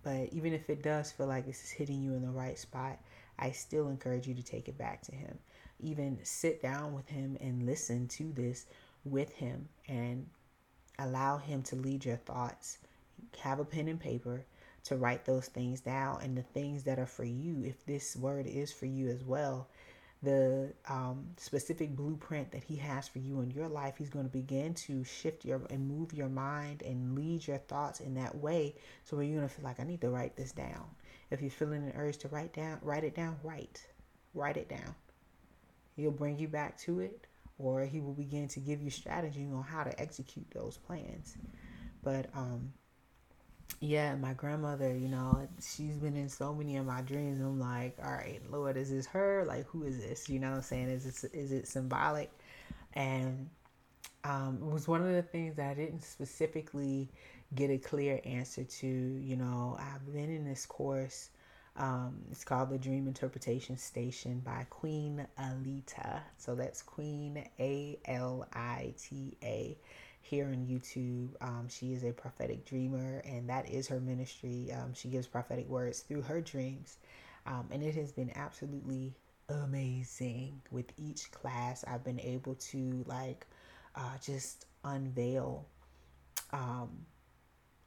but 0.04 0.30
even 0.32 0.54
if 0.54 0.70
it 0.70 0.82
does 0.82 1.12
feel 1.12 1.28
like 1.28 1.46
this 1.46 1.64
is 1.64 1.70
hitting 1.70 2.02
you 2.02 2.14
in 2.14 2.22
the 2.22 2.30
right 2.30 2.58
spot, 2.58 2.98
I 3.38 3.52
still 3.52 3.90
encourage 3.90 4.28
you 4.28 4.34
to 4.36 4.44
take 4.44 4.68
it 4.68 4.78
back 4.78 5.02
to 5.04 5.16
Him. 5.16 5.38
Even 5.80 6.20
sit 6.24 6.62
down 6.62 6.94
with 6.94 7.08
Him 7.08 7.38
and 7.40 7.66
listen 7.66 8.08
to 8.10 8.32
this 8.34 8.66
with 9.12 9.34
Him 9.34 9.68
and 9.88 10.28
allow 10.98 11.38
Him 11.38 11.62
to 11.64 11.76
lead 11.76 12.06
your 12.06 12.18
thoughts. 12.18 12.78
Have 13.42 13.60
a 13.60 13.66
pen 13.66 13.88
and 13.88 14.00
paper 14.00 14.46
to 14.86 14.96
write 14.96 15.26
those 15.26 15.48
things 15.48 15.82
down. 15.82 16.20
And 16.22 16.38
the 16.38 16.44
things 16.44 16.84
that 16.84 17.00
are 17.00 17.06
for 17.06 17.26
you, 17.26 17.64
if 17.64 17.86
this 17.86 18.16
word 18.16 18.48
is 18.48 18.72
for 18.72 18.86
you 18.86 19.10
as 19.10 19.24
well, 19.24 19.68
the 20.22 20.74
um, 20.90 21.26
specific 21.38 21.96
blueprint 21.96 22.52
that 22.52 22.64
he 22.64 22.76
has 22.76 23.08
for 23.08 23.20
you 23.20 23.40
in 23.40 23.52
your 23.52 23.70
life 23.70 23.96
he's 23.98 24.10
going 24.10 24.26
to 24.26 24.32
begin 24.32 24.74
to 24.74 25.04
shift 25.06 25.46
your 25.46 25.62
and 25.70 25.88
move 25.88 26.12
your 26.12 26.28
mind 26.28 26.82
and 26.82 27.16
lead 27.16 27.48
your 27.48 27.58
thoughts 27.58 28.02
in 28.02 28.16
that 28.16 28.36
way. 28.36 28.76
So 29.06 29.16
where 29.16 29.26
you're 29.26 29.38
going 29.38 29.48
to 29.48 29.54
feel 29.54 29.64
like 29.64 29.80
i 29.80 29.84
need 29.84 30.02
to 30.02 30.10
write 30.10 30.36
this 30.36 30.52
down. 30.52 30.84
If 31.32 31.42
you're 31.42 31.52
feeling 31.52 31.84
an 31.84 31.94
urge 31.96 32.18
to 32.18 32.28
write 32.28 32.54
down 32.54 32.80
write 32.82 33.06
it 33.06 33.16
down 33.16 33.38
write 33.44 33.86
write 34.34 34.58
it 34.58 34.68
down. 34.68 34.94
He'll 35.96 36.12
bring 36.12 36.38
you 36.38 36.50
back 36.50 36.78
to 36.80 37.00
it 37.00 37.28
or 37.60 37.82
he 37.82 38.00
will 38.00 38.14
begin 38.14 38.48
to 38.48 38.60
give 38.60 38.82
you 38.82 38.90
strategy 38.90 39.48
on 39.54 39.64
how 39.64 39.84
to 39.84 40.02
execute 40.02 40.50
those 40.52 40.78
plans. 40.78 41.36
But 42.02 42.30
um, 42.34 42.72
yeah, 43.82 44.16
my 44.16 44.34
grandmother, 44.34 44.96
you 44.96 45.10
know, 45.10 45.48
she's 45.62 45.98
been 45.98 46.16
in 46.16 46.30
so 46.30 46.54
many 46.54 46.78
of 46.78 46.86
my 46.86 47.02
dreams. 47.02 47.40
I'm 47.40 47.60
like, 47.60 47.98
all 48.04 48.12
right, 48.12 48.42
Lord, 48.50 48.78
is 48.78 48.90
this 48.90 49.06
her? 49.08 49.46
Like, 49.46 49.68
who 49.68 49.84
is 49.84 50.00
this? 50.00 50.30
You 50.30 50.40
know 50.40 50.50
what 50.50 50.58
I'm 50.58 50.62
saying? 50.64 50.90
Is 50.90 51.24
it, 51.24 51.34
is 51.34 51.52
it 51.52 51.68
symbolic? 51.68 52.32
And 52.94 53.50
um, 54.24 54.60
it 54.62 54.72
was 54.72 54.88
one 54.88 55.02
of 55.02 55.14
the 55.14 55.22
things 55.22 55.56
that 55.58 55.70
I 55.70 55.74
didn't 55.74 56.04
specifically 56.04 57.10
get 57.56 57.70
a 57.70 57.78
clear 57.78 58.20
answer 58.26 58.64
to. 58.64 58.88
You 58.88 59.36
know, 59.36 59.78
I've 59.80 60.12
been 60.14 60.34
in 60.34 60.46
this 60.46 60.66
course 60.66 61.30
um, 61.80 62.22
it's 62.30 62.44
called 62.44 62.70
The 62.70 62.78
Dream 62.78 63.08
Interpretation 63.08 63.78
Station 63.78 64.42
by 64.42 64.66
Queen 64.70 65.26
Alita. 65.40 66.20
So 66.38 66.54
that's 66.54 66.82
Queen 66.82 67.44
A 67.60 67.98
L 68.06 68.46
I 68.54 68.94
T 69.02 69.38
A 69.42 69.78
here 70.22 70.46
on 70.46 70.68
YouTube. 70.68 71.30
Um, 71.42 71.68
she 71.70 71.94
is 71.94 72.04
a 72.04 72.12
prophetic 72.12 72.66
dreamer, 72.66 73.22
and 73.26 73.50
that 73.50 73.70
is 73.70 73.88
her 73.88 74.00
ministry. 74.00 74.72
Um, 74.72 74.94
she 74.94 75.08
gives 75.08 75.26
prophetic 75.26 75.68
words 75.70 76.02
through 76.02 76.22
her 76.24 76.42
dreams, 76.42 76.98
um, 77.48 77.68
and 77.72 77.82
it 77.82 77.96
has 77.96 78.12
been 78.12 78.32
absolutely 78.36 79.16
amazing. 79.48 80.62
With 80.72 80.92
each 80.98 81.32
class, 81.32 81.86
I've 81.88 82.04
been 82.04 82.20
able 82.20 82.56
to 82.56 83.04
like 83.08 83.48
uh, 83.96 84.18
just 84.22 84.66
unveil 84.84 85.66
um, 86.52 86.90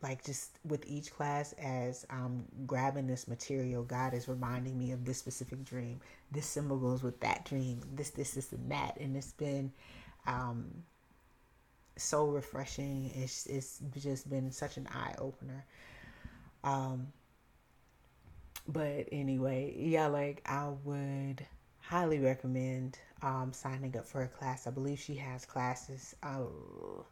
like 0.02 0.24
just 0.24 0.58
with 0.64 0.84
each 0.86 1.12
class 1.12 1.52
as 1.54 2.04
I'm 2.10 2.44
grabbing 2.66 3.06
this 3.06 3.28
material, 3.28 3.84
God 3.84 4.14
is 4.14 4.28
reminding 4.28 4.78
me 4.78 4.92
of 4.92 5.04
this 5.04 5.18
specific 5.18 5.64
dream. 5.64 6.00
This 6.30 6.46
symbol 6.46 6.76
goes 6.76 7.02
with 7.02 7.20
that 7.20 7.44
dream. 7.44 7.80
This, 7.94 8.10
this, 8.10 8.32
this, 8.32 8.52
and 8.52 8.70
that. 8.70 8.98
And 9.00 9.16
it's 9.16 9.32
been 9.32 9.72
um, 10.26 10.82
so 11.96 12.26
refreshing. 12.26 13.12
It's 13.14 13.46
it's 13.46 13.80
just 13.98 14.28
been 14.28 14.50
such 14.50 14.76
an 14.76 14.88
eye 14.88 15.14
opener. 15.18 15.64
Um, 16.64 17.08
but 18.66 19.08
anyway, 19.12 19.74
yeah, 19.76 20.06
like 20.06 20.42
I 20.46 20.70
would 20.84 21.46
highly 21.80 22.18
recommend 22.18 22.98
um, 23.22 23.52
signing 23.52 23.96
up 23.96 24.06
for 24.06 24.22
a 24.22 24.28
class. 24.28 24.66
I 24.66 24.70
believe 24.70 24.98
she 24.98 25.14
has 25.16 25.44
classes. 25.44 26.14
Oh, 26.22 27.04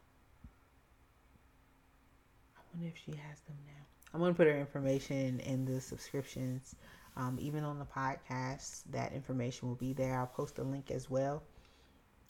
wonder 2.73 2.89
if 2.89 2.97
she 2.97 3.13
has 3.13 3.41
them 3.41 3.57
now. 3.67 3.85
I'm 4.13 4.21
gonna 4.21 4.35
put 4.35 4.47
her 4.47 4.59
information 4.59 5.41
in 5.41 5.65
the 5.65 5.81
subscriptions. 5.81 6.75
Um, 7.17 7.39
even 7.41 7.65
on 7.65 7.79
the 7.79 7.85
podcast, 7.85 8.83
that 8.91 9.13
information 9.13 9.69
will 9.69 9.77
be 9.77 9.93
there. 9.93 10.19
I'll 10.19 10.27
post 10.27 10.59
a 10.59 10.63
link 10.63 10.91
as 10.91 11.11
well 11.11 11.43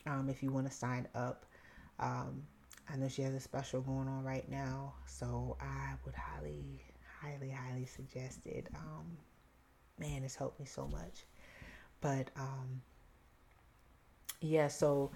um, 0.06 0.28
if 0.28 0.42
you 0.42 0.50
want 0.50 0.66
to 0.66 0.72
sign 0.72 1.06
up. 1.14 1.44
Um, 1.98 2.42
I 2.92 2.96
know 2.96 3.08
she 3.08 3.22
has 3.22 3.34
a 3.34 3.40
special 3.40 3.82
going 3.82 4.08
on 4.08 4.24
right 4.24 4.48
now, 4.50 4.94
so 5.06 5.56
I 5.60 5.94
would 6.04 6.14
highly, 6.14 6.82
highly, 7.20 7.50
highly 7.50 7.86
suggest 7.86 8.46
it. 8.46 8.68
Um, 8.74 9.16
man, 9.98 10.24
it's 10.24 10.34
helped 10.34 10.58
me 10.58 10.66
so 10.66 10.88
much. 10.88 11.24
But 12.00 12.30
um, 12.36 12.80
yeah, 14.40 14.68
so 14.68 15.10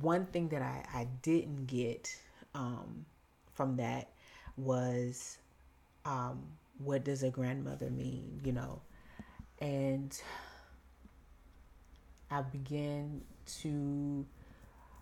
one 0.00 0.26
thing 0.26 0.48
that 0.50 0.62
I, 0.62 0.84
I 0.94 1.08
didn't 1.22 1.66
get 1.66 2.14
um, 2.54 3.04
from 3.52 3.76
that 3.76 4.12
was 4.58 5.38
um, 6.04 6.42
what 6.78 7.04
does 7.04 7.22
a 7.22 7.30
grandmother 7.30 7.90
mean, 7.90 8.40
you 8.44 8.52
know? 8.52 8.80
And 9.60 10.18
I 12.30 12.42
began 12.42 13.22
to, 13.60 14.26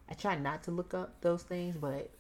I 0.09 0.15
try 0.15 0.37
not 0.37 0.63
to 0.65 0.71
look 0.71 0.95
up 0.95 1.21
those 1.21 1.43
things, 1.43 1.77
but 1.77 2.11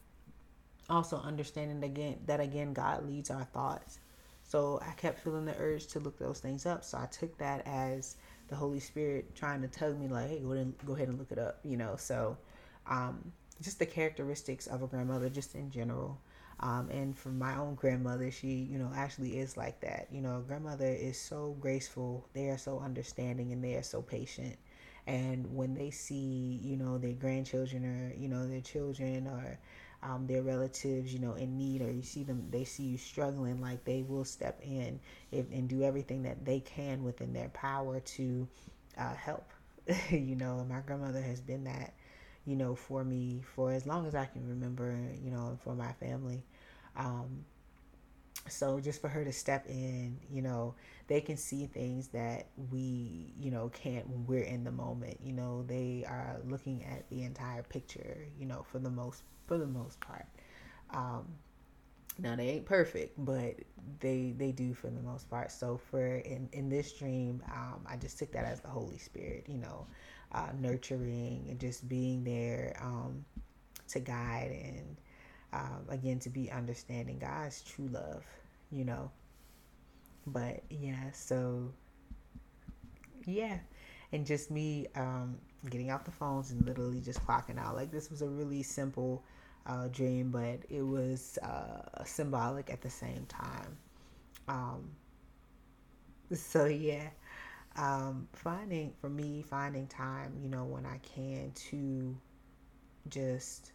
also 0.88 1.16
understanding 1.16 1.82
again 1.82 2.18
that 2.26 2.38
again 2.40 2.72
God 2.72 3.06
leads 3.08 3.30
our 3.30 3.44
thoughts. 3.44 3.98
So 4.42 4.80
I 4.86 4.92
kept 4.92 5.20
feeling 5.24 5.44
the 5.44 5.56
urge 5.58 5.86
to 5.88 6.00
look 6.00 6.18
those 6.18 6.38
things 6.38 6.66
up. 6.66 6.84
So 6.84 6.98
I 6.98 7.06
took 7.06 7.36
that 7.38 7.66
as 7.66 8.16
the 8.48 8.54
Holy 8.54 8.78
Spirit 8.78 9.34
trying 9.34 9.60
to 9.62 9.68
tell 9.68 9.92
me 9.94 10.06
like, 10.06 10.28
hey, 10.28 10.38
go 10.38 10.52
ahead 10.52 10.66
and 10.66 10.74
go 10.86 10.94
ahead 10.94 11.08
and 11.08 11.18
look 11.18 11.32
it 11.32 11.38
up, 11.38 11.58
you 11.64 11.76
know. 11.76 11.96
So 11.96 12.36
um, 12.88 13.32
just 13.60 13.78
the 13.80 13.86
characteristics 13.86 14.66
of 14.68 14.82
a 14.82 14.86
grandmother, 14.86 15.28
just 15.28 15.54
in 15.54 15.70
general. 15.70 16.20
Um, 16.60 16.88
and 16.90 17.16
for 17.16 17.28
my 17.28 17.56
own 17.56 17.74
grandmother, 17.74 18.30
she, 18.30 18.48
you 18.48 18.78
know, 18.78 18.90
actually 18.94 19.38
is 19.38 19.56
like 19.56 19.80
that. 19.80 20.08
You 20.10 20.22
know, 20.22 20.42
grandmother 20.46 20.86
is 20.86 21.20
so 21.20 21.56
graceful. 21.60 22.28
They 22.32 22.48
are 22.48 22.58
so 22.58 22.80
understanding 22.80 23.52
and 23.52 23.62
they 23.62 23.74
are 23.74 23.82
so 23.82 24.00
patient. 24.02 24.56
And 25.06 25.54
when 25.54 25.74
they 25.74 25.90
see, 25.90 26.58
you 26.62 26.76
know, 26.76 26.98
their 26.98 27.12
grandchildren 27.12 27.84
or, 27.84 28.14
you 28.18 28.28
know, 28.28 28.48
their 28.48 28.60
children 28.62 29.26
or 29.26 29.58
um, 30.02 30.26
their 30.26 30.42
relatives, 30.42 31.12
you 31.12 31.20
know, 31.20 31.34
in 31.34 31.56
need, 31.56 31.82
or 31.82 31.90
you 31.90 32.02
see 32.02 32.22
them, 32.24 32.46
they 32.50 32.64
see 32.64 32.84
you 32.84 32.98
struggling, 32.98 33.60
like 33.60 33.84
they 33.84 34.02
will 34.02 34.24
step 34.24 34.60
in 34.62 35.00
if, 35.32 35.46
and 35.52 35.68
do 35.68 35.82
everything 35.82 36.22
that 36.22 36.44
they 36.44 36.60
can 36.60 37.04
within 37.04 37.32
their 37.32 37.48
power 37.50 38.00
to 38.00 38.48
uh, 38.98 39.14
help. 39.14 39.52
you 40.10 40.36
know, 40.36 40.64
my 40.68 40.80
grandmother 40.80 41.20
has 41.22 41.40
been 41.40 41.64
that 41.64 41.94
you 42.46 42.56
know, 42.56 42.74
for 42.74 43.04
me 43.04 43.42
for 43.54 43.72
as 43.72 43.86
long 43.86 44.06
as 44.06 44.14
I 44.14 44.26
can 44.26 44.48
remember, 44.48 44.96
you 45.22 45.30
know, 45.30 45.58
for 45.62 45.74
my 45.74 45.92
family. 45.94 46.42
Um, 46.96 47.44
so 48.48 48.78
just 48.78 49.00
for 49.00 49.08
her 49.08 49.24
to 49.24 49.32
step 49.32 49.66
in, 49.66 50.18
you 50.30 50.40
know, 50.42 50.74
they 51.08 51.20
can 51.20 51.36
see 51.36 51.66
things 51.66 52.08
that 52.08 52.46
we, 52.70 53.32
you 53.38 53.50
know, 53.50 53.68
can't 53.70 54.08
when 54.08 54.26
we're 54.26 54.44
in 54.44 54.64
the 54.64 54.70
moment. 54.70 55.18
You 55.22 55.32
know, 55.32 55.64
they 55.66 56.04
are 56.06 56.36
looking 56.44 56.84
at 56.84 57.08
the 57.10 57.22
entire 57.22 57.62
picture, 57.62 58.26
you 58.38 58.46
know, 58.46 58.64
for 58.70 58.78
the 58.78 58.90
most 58.90 59.22
for 59.46 59.58
the 59.58 59.66
most 59.66 60.00
part. 60.00 60.26
Um, 60.90 61.26
now 62.18 62.36
they 62.36 62.48
ain't 62.48 62.64
perfect, 62.64 63.12
but 63.24 63.54
they 64.00 64.34
they 64.36 64.52
do 64.52 64.74
for 64.74 64.88
the 64.88 65.02
most 65.02 65.28
part. 65.28 65.50
So 65.50 65.80
for 65.90 66.06
in 66.06 66.48
in 66.52 66.68
this 66.68 66.92
dream, 66.92 67.42
um, 67.52 67.80
I 67.86 67.96
just 67.96 68.18
took 68.18 68.32
that 68.32 68.44
as 68.44 68.60
the 68.60 68.68
Holy 68.68 68.98
Spirit, 68.98 69.44
you 69.48 69.58
know, 69.58 69.86
uh, 70.36 70.52
nurturing 70.60 71.46
and 71.48 71.58
just 71.58 71.88
being 71.88 72.22
there 72.22 72.76
um, 72.82 73.24
to 73.88 73.98
guide 74.00 74.50
and 74.52 74.96
um, 75.52 75.86
again 75.88 76.18
to 76.20 76.28
be 76.28 76.50
understanding 76.50 77.18
God's 77.18 77.62
true 77.62 77.88
love, 77.88 78.24
you 78.70 78.84
know. 78.84 79.10
But 80.26 80.62
yeah, 80.68 81.10
so 81.12 81.72
yeah, 83.24 83.58
and 84.12 84.26
just 84.26 84.50
me 84.50 84.88
um, 84.94 85.38
getting 85.70 85.90
off 85.90 86.04
the 86.04 86.10
phones 86.10 86.50
and 86.50 86.66
literally 86.66 87.00
just 87.00 87.24
clocking 87.26 87.58
out. 87.58 87.74
Like 87.74 87.90
this 87.90 88.10
was 88.10 88.20
a 88.20 88.28
really 88.28 88.62
simple 88.62 89.24
uh, 89.66 89.88
dream, 89.88 90.30
but 90.30 90.60
it 90.68 90.82
was 90.82 91.38
uh, 91.42 92.04
symbolic 92.04 92.70
at 92.70 92.82
the 92.82 92.90
same 92.90 93.24
time. 93.26 93.78
Um, 94.48 94.90
so 96.34 96.66
yeah 96.66 97.08
um, 97.76 98.28
finding 98.32 98.92
for 99.00 99.08
me 99.08 99.42
finding 99.42 99.86
time 99.86 100.32
you 100.42 100.48
know 100.48 100.64
when 100.64 100.86
i 100.86 100.98
can 100.98 101.52
to 101.52 102.16
just 103.08 103.72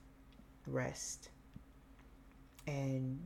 rest. 0.67 1.29
And 2.67 3.19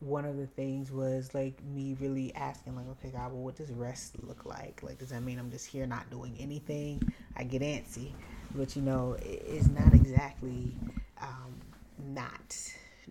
one 0.00 0.24
of 0.24 0.36
the 0.36 0.46
things 0.46 0.90
was 0.90 1.32
like 1.34 1.62
me 1.64 1.96
really 2.00 2.34
asking 2.34 2.76
like 2.76 2.88
okay 2.90 3.08
god 3.08 3.32
well 3.32 3.42
what 3.42 3.56
does 3.56 3.72
rest 3.72 4.16
look 4.22 4.44
like? 4.44 4.82
Like 4.82 4.98
does 4.98 5.10
that 5.10 5.22
mean 5.22 5.38
i'm 5.38 5.50
just 5.50 5.66
here 5.66 5.86
not 5.86 6.10
doing 6.10 6.36
anything? 6.38 7.02
I 7.36 7.44
get 7.44 7.62
antsy. 7.62 8.12
But 8.54 8.76
you 8.76 8.82
know 8.82 9.16
it's 9.20 9.68
not 9.68 9.94
exactly 9.94 10.76
um, 11.20 11.54
not 11.98 12.56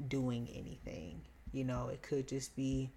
doing 0.08 0.48
anything. 0.54 1.22
You 1.52 1.64
know 1.64 1.90
it 1.90 2.02
could 2.02 2.28
just 2.28 2.56
be 2.56 2.92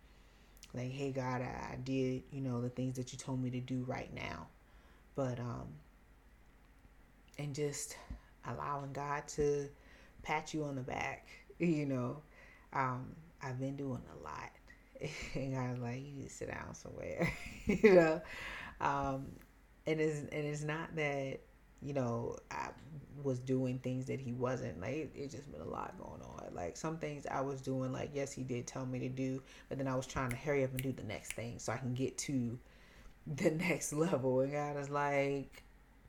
like 0.76 0.90
hey 0.92 1.11
god 1.11 1.40
I, 1.40 1.73
I 1.73 1.78
did 1.83 2.23
you 2.30 2.40
know 2.40 2.61
the 2.61 2.68
things 2.68 2.97
that 2.97 3.12
you 3.12 3.18
told 3.18 3.42
me 3.42 3.50
to 3.50 3.61
do 3.61 3.85
right 3.87 4.12
now. 4.14 4.49
But 5.15 5.41
um 5.41 5.69
and 7.39 7.54
just 7.54 7.97
allowing 8.47 8.93
god 8.93 9.26
to 9.28 9.69
pat 10.23 10.54
you 10.54 10.65
on 10.65 10.76
the 10.76 10.82
back 10.82 11.28
you 11.58 11.86
know. 11.86 12.23
Um 12.73 13.15
i've 13.43 13.58
been 13.58 13.76
doing 13.76 14.02
a 14.19 14.23
lot. 14.25 14.50
And 15.34 15.54
god's 15.54 15.80
like 15.80 15.97
you 15.97 16.12
need 16.12 16.28
to 16.28 16.34
sit 16.34 16.49
down 16.49 16.75
somewhere 16.75 17.32
you 17.67 17.95
know? 17.95 18.21
Um 18.80 19.26
and 19.86 20.00
it's 20.00 20.21
and 20.21 20.47
it's 20.47 20.62
not 20.62 20.95
that 20.97 21.41
you 21.82 21.93
know, 21.93 22.36
I 22.50 22.69
was 23.23 23.39
doing 23.39 23.78
things 23.78 24.06
that 24.06 24.21
he 24.21 24.32
wasn't. 24.32 24.80
Like 24.80 24.95
it, 24.95 25.10
it, 25.15 25.30
just 25.30 25.50
been 25.52 25.60
a 25.60 25.69
lot 25.69 25.95
going 25.99 26.23
on. 26.23 26.54
Like 26.54 26.76
some 26.76 26.99
things 26.99 27.26
I 27.30 27.41
was 27.41 27.60
doing, 27.60 27.93
like 27.93 28.10
yes, 28.15 28.32
he 28.32 28.43
did 28.43 28.67
tell 28.67 28.86
me 28.86 28.99
to 29.00 29.08
do, 29.08 29.43
but 29.69 29.78
then 29.78 29.89
I 29.89 29.95
was 29.95 30.06
trying 30.06 30.30
to 30.30 30.36
hurry 30.36 30.65
up 30.65 30.71
and 30.71 30.82
do 30.82 30.93
the 30.93 31.04
next 31.04 31.32
thing 31.32 31.58
so 31.58 31.73
I 31.73 31.76
can 31.76 31.95
get 31.95 32.17
to 32.19 32.58
the 33.36 33.50
next 33.50 33.93
level. 33.93 34.41
And 34.41 34.52
God 34.52 34.76
is 34.78 34.91
like, 34.91 35.62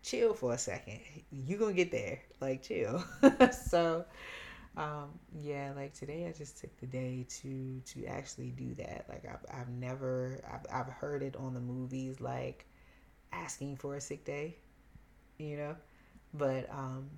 chill 0.03 0.33
for 0.33 0.53
a 0.53 0.57
second. 0.57 0.99
You 1.31 1.57
gonna 1.57 1.73
get 1.73 1.91
there. 1.91 2.21
Like 2.39 2.63
chill. 2.63 3.03
so 3.51 4.05
um 4.77 5.09
yeah 5.41 5.71
like 5.75 5.91
today 5.93 6.27
i 6.27 6.31
just 6.31 6.59
took 6.61 6.75
the 6.77 6.85
day 6.85 7.25
to 7.27 7.81
to 7.83 8.05
actually 8.05 8.51
do 8.51 8.75
that 8.75 9.05
like 9.09 9.25
i've, 9.25 9.43
I've 9.61 9.69
never 9.69 10.39
I've, 10.53 10.65
I've 10.71 10.93
heard 10.93 11.23
it 11.23 11.35
on 11.35 11.55
the 11.55 11.59
movies 11.59 12.21
like 12.21 12.67
asking 13.33 13.77
for 13.77 13.95
a 13.95 14.01
sick 14.01 14.23
day 14.23 14.57
you 15.37 15.57
know. 15.57 15.75
But 16.33 16.69
um, 16.71 17.09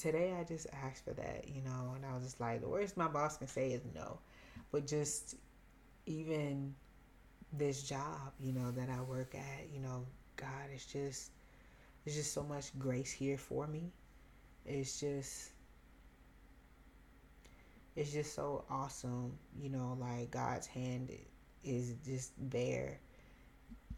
today 0.00 0.34
I 0.38 0.44
just 0.44 0.66
asked 0.84 1.04
for 1.04 1.12
that, 1.14 1.44
you 1.48 1.62
know, 1.62 1.94
and 1.96 2.04
I 2.04 2.14
was 2.14 2.24
just 2.24 2.40
like, 2.40 2.60
the 2.60 2.68
worst 2.68 2.96
my 2.96 3.08
boss 3.08 3.36
can 3.36 3.48
say 3.48 3.70
is 3.72 3.82
no. 3.94 4.18
But 4.70 4.86
just 4.86 5.36
even 6.06 6.74
this 7.52 7.82
job, 7.82 8.32
you 8.38 8.52
know, 8.52 8.70
that 8.72 8.88
I 8.88 9.00
work 9.02 9.34
at, 9.34 9.68
you 9.72 9.80
know, 9.80 10.04
God, 10.36 10.70
it's 10.72 10.86
just 10.86 11.30
there's 12.04 12.16
just 12.16 12.32
so 12.32 12.42
much 12.42 12.76
grace 12.78 13.10
here 13.10 13.36
for 13.36 13.66
me. 13.66 13.92
It's 14.64 15.00
just 15.00 15.50
it's 17.96 18.12
just 18.12 18.34
so 18.34 18.64
awesome, 18.70 19.32
you 19.60 19.68
know, 19.68 19.98
like 20.00 20.30
God's 20.30 20.66
hand 20.66 21.10
is 21.64 21.94
just 22.06 22.32
there 22.50 23.00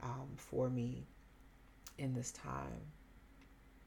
um, 0.03 0.29
for 0.37 0.69
me 0.71 1.07
in 2.03 2.13
this 2.13 2.33
time. 2.33 2.83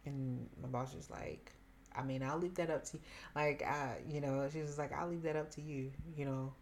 And 0.06 0.47
my 0.62 0.69
boss 0.69 0.95
was 0.95 1.10
like, 1.10 1.51
I 1.95 2.04
mean, 2.04 2.23
I'll 2.23 2.38
leave 2.38 2.56
that 2.56 2.69
up 2.69 2.86
to 2.86 2.97
you. 2.97 3.04
Like, 3.36 3.62
I, 3.63 3.97
you 4.10 4.21
know, 4.21 4.47
she 4.51 4.62
was 4.62 4.78
like, 4.78 4.93
I'll 4.93 5.08
leave 5.08 5.23
that 5.23 5.36
up 5.36 5.51
to 5.51 5.62
you. 5.62 5.91
You 6.15 6.25
know, 6.25 6.54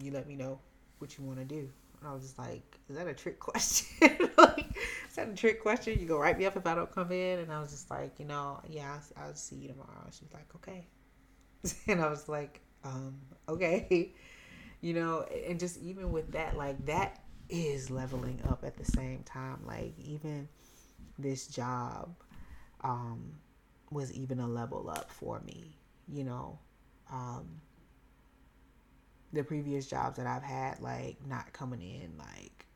you 0.00 0.12
let 0.12 0.28
me 0.28 0.36
know 0.36 0.58
what 0.98 1.18
you 1.18 1.24
want 1.24 1.38
to 1.38 1.44
do. 1.44 1.68
And 2.00 2.08
I 2.08 2.12
was 2.12 2.22
just 2.22 2.38
like, 2.38 2.78
is 2.88 2.96
that 2.96 3.06
a 3.06 3.14
trick 3.14 3.38
question? 3.40 4.30
like, 4.38 4.76
is 5.08 5.16
that 5.16 5.28
a 5.28 5.34
trick 5.34 5.60
question? 5.60 5.98
You 5.98 6.06
go 6.06 6.18
write 6.18 6.38
me 6.38 6.46
up 6.46 6.56
if 6.56 6.66
I 6.66 6.74
don't 6.74 6.92
come 6.92 7.10
in? 7.12 7.40
And 7.40 7.52
I 7.52 7.60
was 7.60 7.70
just 7.70 7.90
like, 7.90 8.18
you 8.18 8.26
know, 8.26 8.60
yeah, 8.68 8.98
I'll, 9.16 9.24
I'll 9.24 9.34
see 9.34 9.56
you 9.56 9.68
tomorrow. 9.68 10.06
She 10.10 10.24
was 10.24 10.32
like, 10.34 10.54
okay. 10.56 10.86
and 11.88 12.00
I 12.00 12.08
was 12.08 12.28
like, 12.28 12.60
um, 12.84 13.16
okay. 13.48 14.12
You 14.82 14.94
know, 14.94 15.26
and 15.48 15.58
just 15.58 15.80
even 15.80 16.12
with 16.12 16.32
that, 16.32 16.56
like, 16.56 16.84
that 16.86 17.22
is 17.48 17.90
leveling 17.90 18.40
up 18.48 18.64
at 18.64 18.76
the 18.76 18.84
same 18.84 19.22
time. 19.22 19.60
Like, 19.66 19.94
even 19.98 20.48
this 21.18 21.46
job 21.46 22.14
um, 22.82 23.32
was 23.90 24.12
even 24.12 24.40
a 24.40 24.46
level 24.46 24.90
up 24.90 25.10
for 25.10 25.40
me. 25.40 25.76
You 26.08 26.24
know, 26.24 26.58
um, 27.10 27.46
the 29.32 29.42
previous 29.42 29.86
jobs 29.86 30.16
that 30.16 30.26
I've 30.26 30.42
had, 30.42 30.80
like 30.80 31.16
not 31.26 31.52
coming 31.52 31.80
in, 31.80 32.16
like 32.18 32.66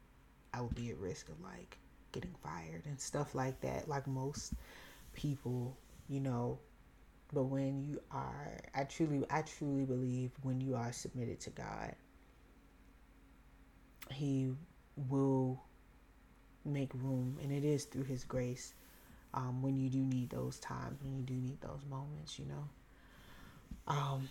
I 0.53 0.61
would 0.61 0.75
be 0.75 0.91
at 0.91 0.99
risk 0.99 1.29
of 1.29 1.41
like 1.41 1.79
getting 2.13 2.35
fired 2.43 2.83
and 2.87 3.01
stuff 3.01 3.35
like 3.35 3.61
that. 3.61 3.89
Like 3.89 4.07
most 4.07 4.55
people, 5.13 5.77
you 6.09 6.21
know. 6.21 6.59
But 7.33 7.45
when 7.45 7.85
you 7.85 8.01
are, 8.11 8.59
I 8.75 8.85
truly, 8.85 9.25
I 9.31 9.43
truly 9.43 9.85
believe 9.85 10.33
when 10.43 10.61
you 10.61 10.75
are 10.75 10.91
submitted 10.93 11.39
to 11.43 11.51
God, 11.51 11.95
He 14.11 14.51
will 15.09 15.63
make 16.65 16.93
room, 16.95 17.39
and 17.43 17.53
it 17.53 17.65
is 17.65 17.85
through 17.85 18.05
His 18.05 18.25
grace 18.25 18.75
um, 19.35 19.63
when 19.63 19.77
you 19.79 19.89
do 19.89 19.99
need 19.99 20.31
those 20.31 20.59
times, 20.59 20.99
when 21.03 21.17
you 21.17 21.23
do 21.23 21.35
need 21.35 21.61
those 21.61 21.85
moments, 21.89 22.39
you 22.39 22.47
know. 22.47 22.69
Um, 23.87 24.29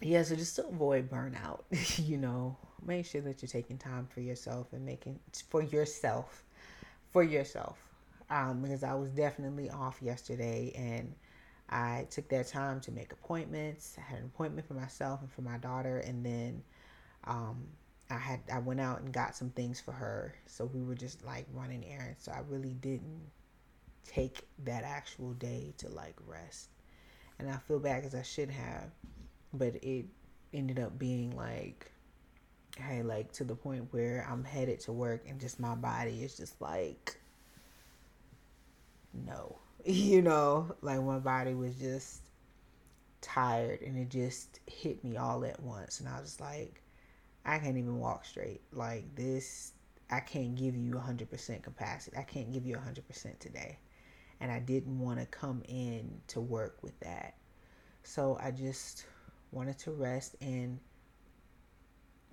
yeah, 0.00 0.22
so 0.22 0.36
just 0.36 0.56
to 0.56 0.66
avoid 0.66 1.10
burnout, 1.10 1.60
you 2.08 2.16
know, 2.16 2.56
make 2.84 3.06
sure 3.06 3.20
that 3.22 3.42
you're 3.42 3.48
taking 3.48 3.78
time 3.78 4.06
for 4.12 4.20
yourself 4.20 4.68
and 4.72 4.84
making 4.84 5.18
for 5.48 5.62
yourself, 5.62 6.44
for 7.10 7.22
yourself. 7.22 7.78
Um, 8.30 8.62
because 8.62 8.84
I 8.84 8.94
was 8.94 9.10
definitely 9.10 9.70
off 9.70 9.98
yesterday 10.02 10.72
and 10.76 11.14
I 11.70 12.06
took 12.10 12.28
that 12.28 12.48
time 12.48 12.80
to 12.80 12.92
make 12.92 13.12
appointments. 13.12 13.96
I 13.98 14.02
had 14.02 14.20
an 14.20 14.26
appointment 14.26 14.68
for 14.68 14.74
myself 14.74 15.20
and 15.20 15.30
for 15.30 15.42
my 15.42 15.58
daughter, 15.58 15.98
and 15.98 16.24
then 16.24 16.62
um, 17.24 17.66
I 18.10 18.18
had 18.18 18.40
I 18.52 18.58
went 18.60 18.80
out 18.80 19.00
and 19.00 19.12
got 19.12 19.36
some 19.36 19.50
things 19.50 19.80
for 19.80 19.92
her. 19.92 20.34
So 20.46 20.64
we 20.66 20.82
were 20.82 20.94
just 20.94 21.24
like 21.24 21.46
running 21.52 21.84
errands. 21.84 22.24
So 22.24 22.32
I 22.32 22.40
really 22.48 22.74
didn't 22.74 23.30
take 24.06 24.42
that 24.64 24.84
actual 24.84 25.32
day 25.34 25.74
to 25.78 25.88
like 25.90 26.16
rest. 26.26 26.68
And 27.38 27.50
I 27.50 27.56
feel 27.58 27.78
bad 27.78 28.02
because 28.02 28.14
I 28.14 28.22
should 28.22 28.50
have. 28.50 28.90
but 29.52 29.76
it 29.82 30.06
ended 30.54 30.78
up 30.78 30.98
being 30.98 31.36
like 31.36 31.92
hey 32.78 33.02
like 33.02 33.32
to 33.32 33.44
the 33.44 33.54
point 33.54 33.86
where 33.92 34.26
i'm 34.30 34.44
headed 34.44 34.80
to 34.80 34.92
work 34.92 35.24
and 35.28 35.40
just 35.40 35.58
my 35.60 35.74
body 35.74 36.22
is 36.22 36.36
just 36.36 36.60
like 36.60 37.18
no 39.26 39.56
you 39.84 40.22
know 40.22 40.74
like 40.82 41.02
my 41.02 41.18
body 41.18 41.54
was 41.54 41.74
just 41.76 42.22
tired 43.20 43.80
and 43.82 43.98
it 43.98 44.08
just 44.10 44.60
hit 44.66 45.02
me 45.04 45.16
all 45.16 45.44
at 45.44 45.60
once 45.62 46.00
and 46.00 46.08
i 46.08 46.20
was 46.20 46.40
like 46.40 46.82
i 47.48 47.58
can't 47.58 47.78
even 47.78 47.98
walk 47.98 48.24
straight. 48.24 48.60
Like 48.72 49.14
this 49.16 49.72
i 50.10 50.20
can't 50.20 50.54
give 50.54 50.76
you 50.76 50.94
100% 50.94 51.62
capacity. 51.62 52.16
I 52.16 52.22
can't 52.22 52.52
give 52.52 52.64
you 52.64 52.76
100% 52.76 53.38
today. 53.38 53.78
And 54.40 54.52
i 54.52 54.58
didn't 54.58 54.98
want 54.98 55.18
to 55.18 55.26
come 55.26 55.62
in 55.66 56.20
to 56.28 56.40
work 56.40 56.78
with 56.82 56.98
that. 57.00 57.34
So 58.02 58.38
i 58.40 58.50
just 58.50 59.06
wanted 59.50 59.78
to 59.78 59.92
rest 59.92 60.36
and 60.40 60.78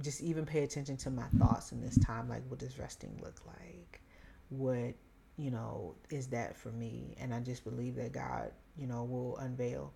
just 0.02 0.22
even 0.22 0.46
pay 0.46 0.64
attention 0.64 0.98
to 0.98 1.10
my 1.10 1.28
thoughts 1.40 1.72
in 1.72 1.82
this 1.82 1.98
time. 2.00 2.28
Like 2.28 2.44
what 2.50 2.60
does 2.60 2.78
resting 2.78 3.18
look 3.24 3.42
like? 3.48 4.02
What 4.50 4.94
you 5.38 5.52
know 5.52 5.96
is 6.10 6.28
that 6.28 6.58
for 6.58 6.70
me? 6.70 7.16
And 7.20 7.34
i 7.34 7.40
just 7.40 7.64
believe 7.64 7.96
that 7.96 8.12
god 8.12 8.52
you 8.78 8.86
know 8.86 9.06
will 9.06 9.38
unveil. 9.38 9.94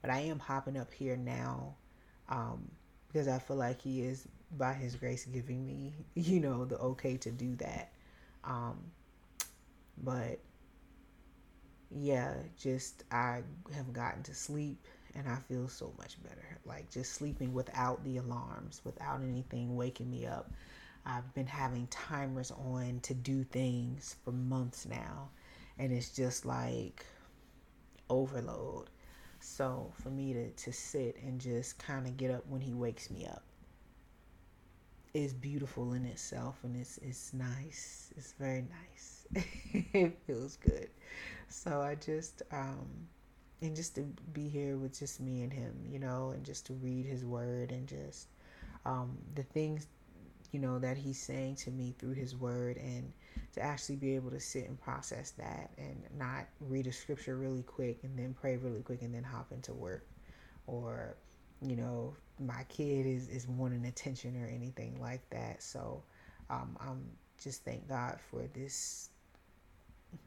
But 0.00 0.10
i 0.10 0.20
am 0.20 0.38
hopping 0.38 0.76
up 0.76 0.92
here 0.92 1.16
now 1.16 1.74
um, 2.28 2.70
because 3.08 3.28
i 3.28 3.38
feel 3.38 3.56
like 3.56 3.82
he 3.82 4.02
is 4.02 4.28
by 4.56 4.72
his 4.72 4.94
grace 4.96 5.24
giving 5.26 5.66
me 5.66 5.92
you 6.14 6.40
know 6.40 6.64
the 6.64 6.78
okay 6.78 7.16
to 7.16 7.30
do 7.30 7.54
that 7.56 7.92
um, 8.44 8.78
but 10.02 10.38
yeah 11.94 12.32
just 12.58 13.04
i 13.10 13.42
have 13.74 13.92
gotten 13.92 14.22
to 14.22 14.34
sleep 14.34 14.86
and 15.14 15.28
I 15.28 15.36
feel 15.48 15.68
so 15.68 15.92
much 15.98 16.22
better. 16.22 16.58
Like 16.64 16.90
just 16.90 17.12
sleeping 17.12 17.52
without 17.52 18.02
the 18.04 18.18
alarms, 18.18 18.80
without 18.84 19.22
anything 19.22 19.76
waking 19.76 20.10
me 20.10 20.26
up. 20.26 20.50
I've 21.04 21.32
been 21.34 21.46
having 21.46 21.88
timers 21.88 22.52
on 22.52 23.00
to 23.02 23.14
do 23.14 23.42
things 23.44 24.16
for 24.24 24.30
months 24.30 24.86
now, 24.86 25.30
and 25.78 25.92
it's 25.92 26.10
just 26.10 26.46
like 26.46 27.04
overload. 28.08 28.88
So 29.40 29.92
for 30.00 30.10
me 30.10 30.32
to, 30.32 30.50
to 30.50 30.72
sit 30.72 31.16
and 31.22 31.40
just 31.40 31.78
kind 31.78 32.06
of 32.06 32.16
get 32.16 32.30
up 32.30 32.46
when 32.48 32.60
he 32.60 32.72
wakes 32.72 33.10
me 33.10 33.26
up 33.26 33.42
is 35.14 35.32
beautiful 35.34 35.92
in 35.92 36.06
itself 36.06 36.58
and 36.64 36.76
it's 36.76 36.98
it's 36.98 37.32
nice. 37.34 38.12
It's 38.16 38.32
very 38.32 38.62
nice. 38.62 39.26
it 39.92 40.18
feels 40.26 40.56
good. 40.56 40.88
So 41.48 41.82
I 41.82 41.94
just 41.96 42.42
um 42.52 43.08
and 43.62 43.76
just 43.76 43.94
to 43.94 44.02
be 44.32 44.48
here 44.48 44.76
with 44.76 44.98
just 44.98 45.20
me 45.20 45.42
and 45.42 45.52
him, 45.52 45.72
you 45.88 45.98
know, 46.00 46.30
and 46.34 46.44
just 46.44 46.66
to 46.66 46.74
read 46.74 47.06
his 47.06 47.24
word 47.24 47.70
and 47.70 47.86
just 47.86 48.26
um, 48.84 49.16
the 49.36 49.44
things, 49.44 49.86
you 50.50 50.58
know, 50.58 50.80
that 50.80 50.96
he's 50.96 51.22
saying 51.22 51.54
to 51.56 51.70
me 51.70 51.94
through 51.98 52.14
his 52.14 52.34
word 52.34 52.76
and 52.76 53.12
to 53.54 53.62
actually 53.62 53.96
be 53.96 54.16
able 54.16 54.30
to 54.30 54.40
sit 54.40 54.66
and 54.68 54.80
process 54.80 55.30
that 55.32 55.70
and 55.78 56.02
not 56.18 56.46
read 56.60 56.88
a 56.88 56.92
scripture 56.92 57.36
really 57.36 57.62
quick 57.62 57.98
and 58.02 58.18
then 58.18 58.34
pray 58.34 58.56
really 58.56 58.82
quick 58.82 59.02
and 59.02 59.14
then 59.14 59.22
hop 59.22 59.52
into 59.52 59.72
work 59.72 60.04
or, 60.66 61.16
you 61.64 61.76
know, 61.76 62.14
my 62.40 62.64
kid 62.68 63.06
is, 63.06 63.28
is 63.28 63.46
wanting 63.48 63.86
attention 63.86 64.42
or 64.42 64.46
anything 64.46 65.00
like 65.00 65.28
that. 65.30 65.62
So 65.62 66.02
um, 66.50 66.76
I'm 66.80 67.04
just 67.42 67.64
thank 67.64 67.88
God 67.88 68.18
for 68.30 68.42
this 68.54 69.10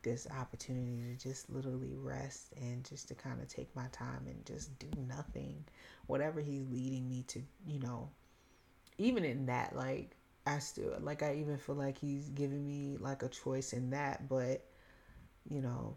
this 0.01 0.27
opportunity 0.39 1.03
to 1.03 1.29
just 1.29 1.49
literally 1.49 1.93
rest 1.95 2.53
and 2.59 2.83
just 2.83 3.07
to 3.07 3.15
kind 3.15 3.39
of 3.39 3.47
take 3.47 3.73
my 3.75 3.85
time 3.91 4.21
and 4.25 4.45
just 4.45 4.77
do 4.79 4.87
nothing 5.07 5.63
whatever 6.07 6.41
he's 6.41 6.67
leading 6.71 7.07
me 7.07 7.23
to 7.27 7.39
you 7.67 7.79
know 7.79 8.09
even 8.97 9.23
in 9.23 9.45
that 9.45 9.75
like 9.75 10.15
i 10.47 10.57
still 10.57 10.97
like 11.01 11.21
i 11.21 11.35
even 11.35 11.57
feel 11.57 11.75
like 11.75 11.97
he's 11.97 12.29
giving 12.29 12.65
me 12.65 12.97
like 12.99 13.21
a 13.21 13.27
choice 13.27 13.73
in 13.73 13.91
that 13.91 14.27
but 14.27 14.65
you 15.49 15.61
know 15.61 15.95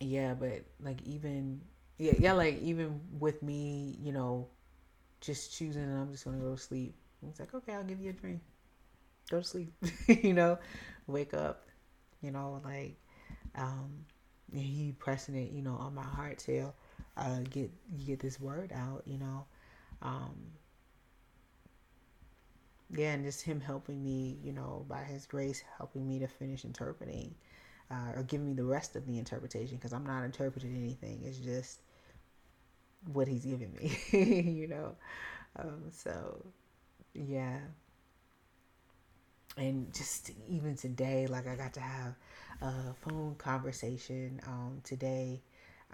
yeah 0.00 0.34
but 0.34 0.64
like 0.80 1.00
even 1.02 1.60
yeah 2.02 2.14
yeah 2.18 2.32
like 2.32 2.60
even 2.62 3.00
with 3.18 3.42
me 3.42 3.96
you 4.02 4.12
know 4.12 4.48
just 5.20 5.52
choosing 5.56 5.82
and 5.82 5.98
i'm 5.98 6.12
just 6.12 6.24
gonna 6.24 6.38
go 6.38 6.54
to 6.54 6.60
sleep 6.60 6.94
it's 7.28 7.40
like 7.40 7.54
okay 7.54 7.74
i'll 7.74 7.84
give 7.84 8.00
you 8.00 8.10
a 8.10 8.12
dream 8.12 8.40
go 9.30 9.38
to 9.38 9.44
sleep 9.44 9.72
you 10.08 10.34
know 10.34 10.58
wake 11.06 11.34
up 11.34 11.68
you 12.22 12.30
know, 12.30 12.60
like 12.64 12.96
um, 13.56 14.06
he 14.54 14.94
pressing 14.98 15.34
it, 15.34 15.52
you 15.52 15.62
know, 15.62 15.74
on 15.74 15.94
my 15.94 16.02
heart 16.02 16.38
to 16.40 16.72
uh, 17.16 17.40
get 17.50 17.70
get 18.06 18.20
this 18.20 18.40
word 18.40 18.72
out, 18.72 19.02
you 19.06 19.18
know. 19.18 19.46
Um, 20.02 20.36
yeah, 22.94 23.12
and 23.12 23.24
just 23.24 23.42
him 23.42 23.60
helping 23.60 24.04
me, 24.04 24.38
you 24.44 24.52
know, 24.52 24.86
by 24.88 25.02
his 25.02 25.26
grace, 25.26 25.62
helping 25.78 26.08
me 26.08 26.18
to 26.20 26.28
finish 26.28 26.64
interpreting 26.64 27.34
uh, 27.90 28.12
or 28.16 28.22
giving 28.22 28.48
me 28.48 28.54
the 28.54 28.64
rest 28.64 28.96
of 28.96 29.06
the 29.06 29.18
interpretation 29.18 29.76
because 29.76 29.92
I'm 29.92 30.06
not 30.06 30.24
interpreting 30.24 30.76
anything. 30.76 31.22
It's 31.24 31.38
just 31.38 31.81
what 33.12 33.28
he's 33.28 33.44
giving 33.44 33.72
me, 33.74 33.98
you 34.52 34.68
know. 34.68 34.96
Um, 35.58 35.84
so, 35.92 36.44
yeah, 37.14 37.58
and 39.56 39.92
just 39.92 40.30
even 40.48 40.76
today, 40.76 41.26
like 41.26 41.46
I 41.46 41.54
got 41.56 41.72
to 41.74 41.80
have 41.80 42.14
a 42.60 42.94
phone 42.94 43.34
conversation 43.36 44.40
um, 44.46 44.80
today 44.84 45.42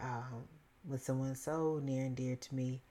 um, 0.00 0.44
with 0.88 1.02
someone 1.02 1.34
so 1.34 1.80
near 1.82 2.04
and 2.04 2.14
dear 2.16 2.36
to 2.36 2.54
me, 2.54 2.82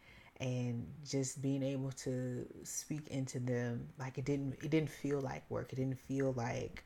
and 0.42 0.86
just 1.08 1.42
being 1.42 1.64
able 1.64 1.92
to 1.92 2.46
speak 2.64 3.08
into 3.08 3.40
them, 3.40 3.88
like 4.00 4.18
it 4.18 4.26
didn't 4.26 4.56
it 4.64 4.70
didn't 4.72 4.90
feel 4.90 5.22
like 5.22 5.50
work. 5.50 5.72
It 5.72 5.78
didn't 5.78 6.00
feel 6.00 6.34
like 6.34 6.84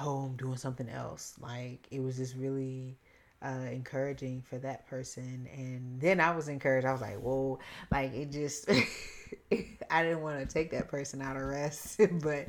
oh 0.00 0.24
I'm 0.26 0.36
doing 0.36 0.56
something 0.56 0.88
else. 0.88 1.34
Like 1.40 1.86
it 1.90 2.00
was 2.00 2.16
just 2.16 2.36
really 2.36 2.96
uh, 3.42 3.66
encouraging 3.70 4.42
for 4.42 4.58
that 4.58 4.86
person. 4.86 5.48
And 5.54 6.00
then 6.00 6.20
I 6.20 6.34
was 6.34 6.48
encouraged. 6.48 6.86
I 6.86 6.92
was 6.92 7.00
like, 7.00 7.18
whoa, 7.18 7.58
like 7.90 8.12
it 8.12 8.30
just, 8.30 8.70
I 9.90 10.02
didn't 10.02 10.22
want 10.22 10.40
to 10.40 10.46
take 10.46 10.70
that 10.72 10.88
person 10.88 11.22
out 11.22 11.36
of 11.36 11.42
rest, 11.42 12.00
but 12.22 12.46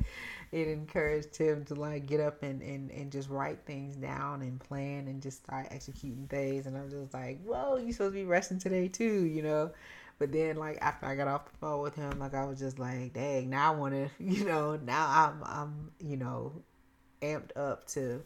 it 0.52 0.68
encouraged 0.68 1.36
him 1.36 1.64
to 1.64 1.74
like 1.74 2.06
get 2.06 2.20
up 2.20 2.42
and, 2.42 2.60
and, 2.60 2.90
and 2.90 3.10
just 3.10 3.30
write 3.30 3.60
things 3.64 3.96
down 3.96 4.42
and 4.42 4.60
plan 4.60 5.08
and 5.08 5.22
just 5.22 5.44
start 5.44 5.68
executing 5.70 6.26
things. 6.28 6.66
And 6.66 6.76
I 6.76 6.82
was 6.82 6.92
just 6.92 7.14
like, 7.14 7.42
whoa, 7.42 7.76
you 7.76 7.92
supposed 7.92 8.12
to 8.12 8.18
be 8.18 8.24
resting 8.24 8.58
today 8.58 8.88
too, 8.88 9.24
you 9.24 9.42
know? 9.42 9.70
But 10.18 10.30
then, 10.30 10.56
like 10.56 10.78
after 10.80 11.06
I 11.06 11.16
got 11.16 11.26
off 11.26 11.50
the 11.50 11.58
phone 11.58 11.80
with 11.80 11.96
him, 11.96 12.20
like 12.20 12.34
I 12.34 12.44
was 12.44 12.58
just 12.58 12.78
like, 12.78 13.14
dang, 13.14 13.50
now 13.50 13.72
I 13.72 13.76
want 13.76 13.94
to, 13.94 14.08
you 14.22 14.44
know, 14.44 14.76
now 14.76 15.08
I'm, 15.08 15.42
I'm, 15.44 15.90
you 15.98 16.16
know, 16.16 16.52
amped 17.22 17.56
up 17.56 17.86
to 17.88 18.22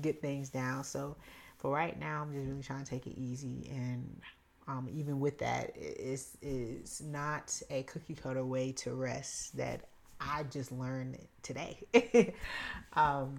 get 0.00 0.22
things 0.22 0.48
down. 0.48 0.84
So 0.84 1.16
but 1.64 1.70
right 1.70 1.98
now, 1.98 2.20
I'm 2.20 2.34
just 2.34 2.46
really 2.46 2.62
trying 2.62 2.84
to 2.84 2.90
take 2.90 3.06
it 3.06 3.18
easy. 3.18 3.70
And 3.70 4.20
um, 4.68 4.86
even 4.92 5.18
with 5.18 5.38
that, 5.38 5.72
it's, 5.74 6.36
it's 6.42 7.00
not 7.00 7.58
a 7.70 7.84
cookie 7.84 8.14
cutter 8.14 8.44
way 8.44 8.72
to 8.72 8.92
rest 8.92 9.56
that 9.56 9.80
I 10.20 10.42
just 10.42 10.70
learned 10.70 11.16
today. 11.42 11.78
um, 12.92 13.38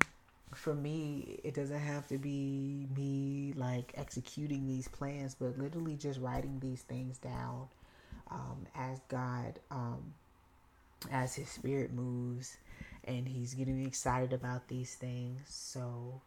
for 0.56 0.74
me, 0.74 1.40
it 1.44 1.54
doesn't 1.54 1.80
have 1.80 2.08
to 2.08 2.18
be 2.18 2.88
me 2.98 3.54
like 3.56 3.92
executing 3.94 4.66
these 4.66 4.88
plans, 4.88 5.36
but 5.36 5.60
literally 5.60 5.96
just 5.96 6.20
writing 6.20 6.58
these 6.60 6.82
things 6.82 7.20
down 7.20 7.68
um, 8.32 8.66
as 8.74 9.02
God, 9.08 9.60
um, 9.70 10.16
as 11.12 11.36
His 11.36 11.48
Spirit 11.48 11.94
moves, 11.94 12.58
and 13.04 13.28
He's 13.28 13.54
getting 13.54 13.78
me 13.78 13.86
excited 13.86 14.34
about 14.34 14.68
these 14.68 14.96
things. 14.96 15.42
So 15.48 16.22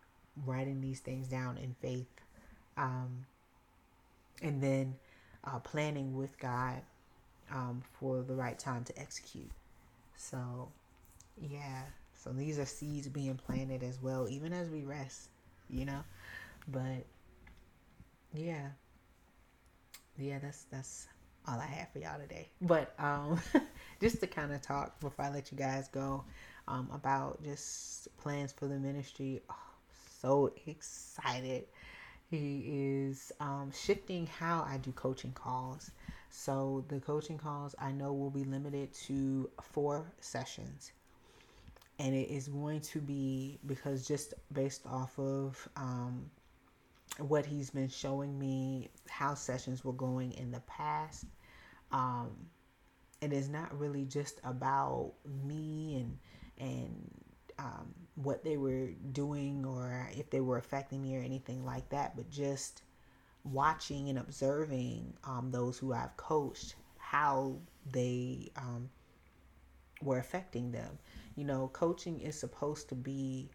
writing 0.46 0.80
these 0.80 1.00
things 1.00 1.28
down 1.28 1.58
in 1.58 1.74
faith, 1.80 2.20
um, 2.76 3.26
and 4.42 4.62
then 4.62 4.94
uh, 5.44 5.58
planning 5.60 6.16
with 6.16 6.38
God 6.38 6.82
um, 7.50 7.82
for 7.98 8.22
the 8.22 8.34
right 8.34 8.58
time 8.58 8.84
to 8.84 8.98
execute. 8.98 9.50
So, 10.16 10.68
yeah. 11.40 11.82
So 12.14 12.30
these 12.30 12.58
are 12.58 12.66
seeds 12.66 13.08
being 13.08 13.36
planted 13.36 13.82
as 13.82 14.02
well, 14.02 14.28
even 14.28 14.52
as 14.52 14.68
we 14.68 14.82
rest, 14.82 15.28
you 15.70 15.84
know. 15.84 16.00
But 16.66 17.06
yeah, 18.34 18.68
yeah, 20.18 20.38
that's 20.40 20.64
that's 20.64 21.06
all 21.46 21.58
I 21.60 21.66
have 21.66 21.90
for 21.92 22.00
y'all 22.00 22.18
today. 22.18 22.48
But 22.60 22.92
um, 22.98 23.40
just 24.00 24.20
to 24.20 24.26
kind 24.26 24.52
of 24.52 24.60
talk 24.60 24.98
before 25.00 25.24
I 25.24 25.30
let 25.30 25.50
you 25.52 25.58
guys 25.58 25.88
go 25.88 26.24
um, 26.66 26.88
about 26.92 27.42
just 27.42 28.08
plans 28.18 28.52
for 28.52 28.66
the 28.66 28.78
ministry. 28.78 29.40
Oh, 29.48 29.54
so 30.20 30.52
excited. 30.66 31.64
He 32.30 32.62
is 32.66 33.32
um, 33.40 33.72
shifting 33.72 34.26
how 34.26 34.66
I 34.68 34.76
do 34.78 34.92
coaching 34.92 35.32
calls. 35.32 35.90
So 36.30 36.84
the 36.88 37.00
coaching 37.00 37.38
calls 37.38 37.74
I 37.78 37.92
know 37.92 38.12
will 38.12 38.30
be 38.30 38.44
limited 38.44 38.92
to 39.06 39.48
four 39.62 40.12
sessions. 40.20 40.92
And 41.98 42.14
it 42.14 42.30
is 42.30 42.48
going 42.48 42.80
to 42.82 43.00
be 43.00 43.58
because 43.66 44.06
just 44.06 44.34
based 44.52 44.86
off 44.86 45.18
of 45.18 45.68
um, 45.76 46.30
what 47.18 47.46
he's 47.46 47.70
been 47.70 47.88
showing 47.88 48.38
me, 48.38 48.90
how 49.08 49.34
sessions 49.34 49.84
were 49.84 49.94
going 49.94 50.32
in 50.32 50.50
the 50.50 50.60
past. 50.60 51.24
Um, 51.90 52.30
it 53.20 53.32
is 53.32 53.48
not 53.48 53.76
really 53.78 54.04
just 54.04 54.40
about 54.44 55.12
me 55.44 55.96
and 55.96 56.18
and 56.60 57.10
um, 57.58 57.94
what 58.22 58.42
they 58.42 58.56
were 58.56 58.88
doing 59.12 59.64
or 59.64 60.08
if 60.12 60.28
they 60.30 60.40
were 60.40 60.58
affecting 60.58 61.00
me 61.00 61.16
or 61.16 61.20
anything 61.20 61.64
like 61.64 61.88
that, 61.90 62.16
but 62.16 62.28
just 62.28 62.82
watching 63.44 64.08
and 64.08 64.18
observing 64.18 65.14
um, 65.22 65.50
those 65.52 65.78
who 65.78 65.92
I've 65.92 66.16
coached, 66.16 66.74
how 66.98 67.58
they 67.92 68.50
um, 68.56 68.90
were 70.02 70.18
affecting 70.18 70.72
them. 70.72 70.98
You 71.36 71.44
know, 71.44 71.70
coaching 71.72 72.20
is 72.20 72.38
supposed 72.38 72.88
to 72.88 72.96
be, 72.96 73.50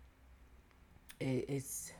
it's 1.20 1.92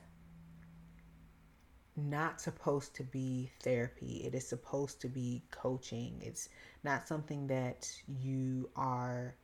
not 1.98 2.40
supposed 2.40 2.96
to 2.96 3.04
be 3.04 3.52
therapy. 3.62 4.24
It 4.26 4.34
is 4.34 4.48
supposed 4.48 5.02
to 5.02 5.10
be 5.10 5.44
coaching. 5.52 6.22
It's 6.22 6.48
not 6.84 7.10
something 7.10 7.48
that 7.48 7.92
you 8.08 8.70
are 8.78 9.36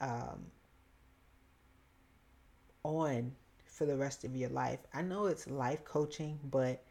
um, 0.00 0.46
on 2.82 3.32
for 3.64 3.86
the 3.86 3.96
rest 3.96 4.24
of 4.24 4.36
your 4.36 4.50
life. 4.50 4.80
I 4.92 5.02
know 5.02 5.26
it's 5.26 5.46
life 5.46 5.84
coaching, 5.84 6.38
but 6.44 6.82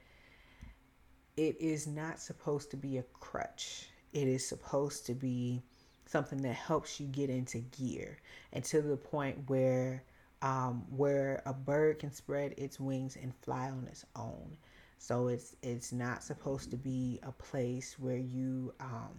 it 1.38 1.60
is 1.60 1.88
not 1.88 2.20
supposed 2.20 2.72
to 2.72 2.78
be 2.78 2.98
a 2.98 3.04
crutch. 3.14 3.90
It 4.14 4.28
is 4.28 4.48
supposed 4.48 5.06
to 5.06 5.14
be 5.14 5.62
something 6.06 6.42
that 6.42 6.54
helps 6.54 7.00
you 7.00 7.08
get 7.08 7.30
into 7.30 7.60
gear 7.60 8.18
and 8.52 8.64
to 8.66 8.82
the 8.82 8.98
point 8.98 9.38
where 9.48 10.04
um, 10.42 10.86
where 10.90 11.42
a 11.46 11.54
bird 11.54 12.00
can 12.00 12.14
spread 12.14 12.54
its 12.58 12.80
wings 12.80 13.18
and 13.22 13.34
fly 13.42 13.70
on 13.70 13.86
its 13.88 14.06
own. 14.16 14.58
So 14.98 15.28
it's 15.28 15.56
it's 15.62 15.92
not 15.92 16.24
supposed 16.24 16.72
to 16.72 16.78
be 16.78 17.20
a 17.24 17.32
place 17.32 17.98
where 18.00 18.18
you 18.18 18.74
um, 18.80 19.16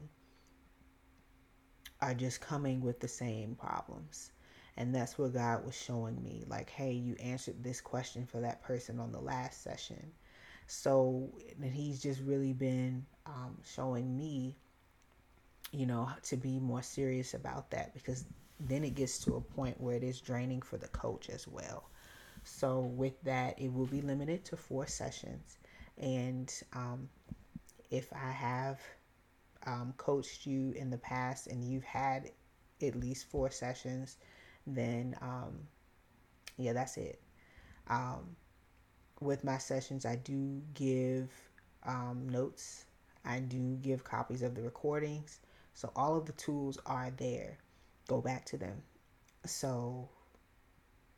are 2.00 2.14
just 2.14 2.40
coming 2.40 2.80
with 2.80 3.00
the 3.00 3.08
same 3.08 3.54
problems. 3.54 4.32
And 4.76 4.94
that's 4.94 5.18
what 5.18 5.34
God 5.34 5.64
was 5.64 5.76
showing 5.76 6.22
me. 6.22 6.44
Like, 6.46 6.70
hey, 6.70 6.92
you 6.92 7.16
answered 7.20 7.62
this 7.62 7.80
question 7.80 8.26
for 8.26 8.40
that 8.40 8.62
person 8.62 9.00
on 9.00 9.12
the 9.12 9.20
last 9.20 9.62
session. 9.62 10.12
So, 10.66 11.30
and 11.60 11.74
He's 11.74 12.00
just 12.00 12.20
really 12.20 12.52
been 12.52 13.04
um, 13.26 13.58
showing 13.64 14.16
me, 14.16 14.56
you 15.72 15.86
know, 15.86 16.08
to 16.24 16.36
be 16.36 16.58
more 16.58 16.82
serious 16.82 17.34
about 17.34 17.70
that 17.72 17.92
because 17.94 18.24
then 18.58 18.84
it 18.84 18.94
gets 18.94 19.18
to 19.20 19.36
a 19.36 19.40
point 19.40 19.80
where 19.80 19.96
it 19.96 20.04
is 20.04 20.20
draining 20.20 20.62
for 20.62 20.76
the 20.76 20.88
coach 20.88 21.28
as 21.28 21.48
well. 21.48 21.90
So, 22.44 22.80
with 22.80 23.20
that, 23.24 23.58
it 23.58 23.72
will 23.72 23.86
be 23.86 24.00
limited 24.00 24.44
to 24.46 24.56
four 24.56 24.86
sessions. 24.86 25.58
And 25.98 26.52
um, 26.72 27.08
if 27.90 28.12
I 28.12 28.30
have 28.30 28.80
um, 29.66 29.92
coached 29.96 30.46
you 30.46 30.72
in 30.72 30.90
the 30.90 30.98
past 30.98 31.46
and 31.48 31.64
you've 31.64 31.84
had 31.84 32.30
at 32.82 32.96
least 32.96 33.26
four 33.26 33.50
sessions, 33.50 34.16
then 34.66 35.16
um, 35.20 35.60
yeah, 36.56 36.72
that's 36.72 36.96
it. 36.96 37.20
Um, 37.88 38.36
with 39.20 39.44
my 39.44 39.58
sessions, 39.58 40.06
I 40.06 40.16
do 40.16 40.62
give 40.74 41.30
um, 41.84 42.28
notes. 42.28 42.84
I 43.24 43.40
do 43.40 43.76
give 43.82 44.04
copies 44.04 44.42
of 44.42 44.54
the 44.54 44.62
recordings. 44.62 45.40
So 45.74 45.90
all 45.96 46.16
of 46.16 46.26
the 46.26 46.32
tools 46.32 46.78
are 46.86 47.10
there. 47.16 47.58
Go 48.06 48.20
back 48.20 48.44
to 48.46 48.56
them. 48.56 48.82
So 49.44 50.08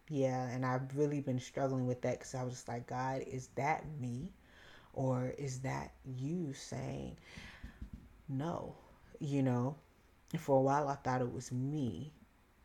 yeah, 0.08 0.48
and 0.48 0.66
I've 0.66 0.96
really 0.96 1.20
been 1.20 1.40
struggling 1.40 1.86
with 1.86 2.02
that 2.02 2.18
because 2.18 2.34
I 2.34 2.44
was 2.44 2.54
just 2.54 2.68
like, 2.68 2.86
God, 2.86 3.22
is 3.26 3.48
that 3.56 3.84
me? 4.00 4.32
Or 4.92 5.32
is 5.38 5.60
that 5.60 5.92
you 6.04 6.52
saying 6.52 7.16
no? 8.28 8.74
You 9.20 9.42
know, 9.42 9.76
for 10.38 10.58
a 10.58 10.60
while 10.60 10.88
I 10.88 10.96
thought 10.96 11.22
it 11.22 11.32
was 11.32 11.50
me 11.50 12.12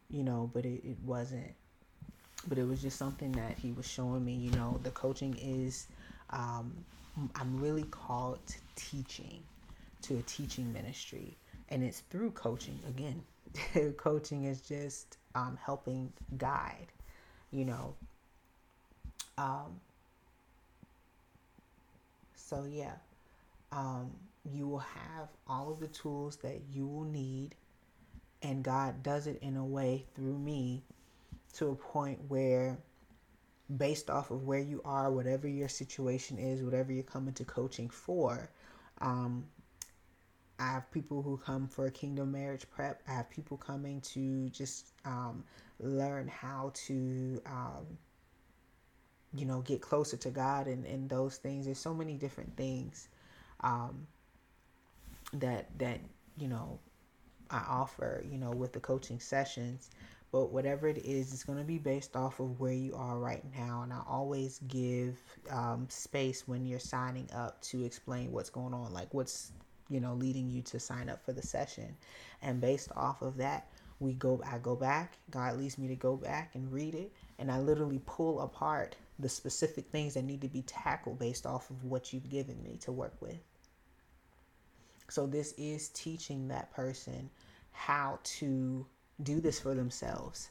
you 0.09 0.23
know, 0.23 0.49
but 0.53 0.65
it, 0.65 0.81
it 0.83 0.97
wasn't. 1.05 1.53
But 2.47 2.57
it 2.57 2.67
was 2.67 2.81
just 2.81 2.97
something 2.97 3.31
that 3.33 3.57
he 3.57 3.71
was 3.71 3.87
showing 3.87 4.23
me, 4.23 4.33
you 4.33 4.51
know, 4.51 4.79
the 4.83 4.91
coaching 4.91 5.35
is, 5.37 5.87
um, 6.29 6.71
I'm 7.35 7.59
really 7.59 7.83
called 7.83 8.39
to 8.47 8.55
teaching, 8.75 9.43
to 10.03 10.17
a 10.17 10.21
teaching 10.21 10.71
ministry. 10.71 11.35
And 11.69 11.83
it's 11.83 12.01
through 12.09 12.31
coaching. 12.31 12.79
Again, 12.87 13.93
coaching 13.97 14.45
is 14.45 14.61
just 14.61 15.17
um, 15.35 15.57
helping 15.61 16.13
guide, 16.37 16.87
you 17.51 17.65
know. 17.65 17.95
Um, 19.37 19.81
so, 22.35 22.65
yeah, 22.69 22.93
um, 23.71 24.11
you 24.53 24.67
will 24.67 24.79
have 24.79 25.27
all 25.47 25.71
of 25.71 25.79
the 25.79 25.87
tools 25.87 26.37
that 26.37 26.61
you 26.71 26.87
will 26.87 27.03
need 27.03 27.55
and 28.41 28.63
God 28.63 29.03
does 29.03 29.27
it 29.27 29.39
in 29.41 29.57
a 29.57 29.65
way 29.65 30.05
through 30.15 30.37
me 30.37 30.83
to 31.53 31.69
a 31.69 31.75
point 31.75 32.19
where 32.27 32.77
based 33.75 34.09
off 34.09 34.31
of 34.31 34.43
where 34.43 34.59
you 34.59 34.81
are, 34.85 35.11
whatever 35.11 35.47
your 35.47 35.67
situation 35.67 36.37
is, 36.37 36.63
whatever 36.63 36.91
you're 36.91 37.03
coming 37.03 37.33
to 37.33 37.43
coaching 37.43 37.89
for, 37.89 38.49
um, 39.01 39.45
I 40.59 40.71
have 40.71 40.91
people 40.91 41.21
who 41.21 41.37
come 41.37 41.67
for 41.67 41.85
a 41.85 41.91
kingdom 41.91 42.31
marriage 42.31 42.65
prep. 42.69 43.01
I 43.07 43.13
have 43.13 43.29
people 43.29 43.57
coming 43.57 44.01
to 44.01 44.49
just 44.49 44.93
um, 45.05 45.43
learn 45.79 46.27
how 46.27 46.71
to, 46.87 47.41
um, 47.45 47.85
you 49.35 49.45
know, 49.45 49.61
get 49.61 49.81
closer 49.81 50.17
to 50.17 50.29
God 50.31 50.67
and, 50.67 50.85
and 50.85 51.09
those 51.09 51.37
things. 51.37 51.65
There's 51.65 51.77
so 51.77 51.93
many 51.93 52.15
different 52.15 52.55
things 52.57 53.09
um, 53.61 54.07
that 55.33 55.67
that 55.77 55.99
you 56.39 56.47
know 56.47 56.79
I 57.49 57.63
offer, 57.67 58.23
you 58.29 58.37
know, 58.37 58.51
with 58.51 58.73
the 58.73 58.79
coaching 58.79 59.19
sessions. 59.19 59.89
But 60.31 60.51
whatever 60.51 60.87
it 60.89 60.97
is, 61.05 61.31
it's 61.33 61.45
going 61.45 61.57
to 61.57 61.63
be 61.63 61.77
based 61.77 62.15
off 62.15 62.41
of 62.41 62.59
where 62.59 62.73
you 62.73 62.93
are 62.95 63.17
right 63.17 63.43
now. 63.55 63.83
And 63.83 63.93
I 63.93 64.01
always 64.07 64.59
give 64.67 65.17
um, 65.49 65.87
space 65.89 66.47
when 66.47 66.65
you're 66.65 66.79
signing 66.79 67.29
up 67.33 67.61
to 67.63 67.85
explain 67.85 68.31
what's 68.31 68.49
going 68.49 68.73
on, 68.73 68.93
like 68.93 69.13
what's, 69.13 69.53
you 69.89 70.01
know, 70.01 70.13
leading 70.13 70.49
you 70.49 70.61
to 70.63 70.79
sign 70.79 71.07
up 71.07 71.23
for 71.23 71.31
the 71.31 71.41
session. 71.41 71.95
And 72.41 72.59
based 72.59 72.91
off 72.95 73.21
of 73.21 73.37
that, 73.37 73.69
we 73.99 74.13
go, 74.13 74.41
I 74.45 74.57
go 74.57 74.75
back, 74.75 75.17
God 75.31 75.57
leads 75.57 75.77
me 75.77 75.87
to 75.87 75.95
go 75.95 76.17
back 76.17 76.51
and 76.55 76.71
read 76.71 76.93
it. 76.93 77.11
And 77.39 77.49
I 77.49 77.59
literally 77.59 78.01
pull 78.05 78.41
apart 78.41 78.95
the 79.19 79.29
specific 79.29 79.89
things 79.91 80.13
that 80.13 80.23
need 80.23 80.41
to 80.41 80.49
be 80.49 80.61
tackled 80.63 81.19
based 81.19 81.45
off 81.45 81.69
of 81.69 81.83
what 81.85 82.13
you've 82.13 82.29
given 82.29 82.61
me 82.61 82.77
to 82.81 82.91
work 82.91 83.15
with. 83.21 83.39
So 85.09 85.25
this 85.25 85.53
is 85.57 85.89
teaching 85.89 86.47
that 86.49 86.71
person 86.71 87.29
how 87.71 88.19
to 88.23 88.85
do 89.23 89.39
this 89.39 89.59
for 89.59 89.73
themselves. 89.73 90.49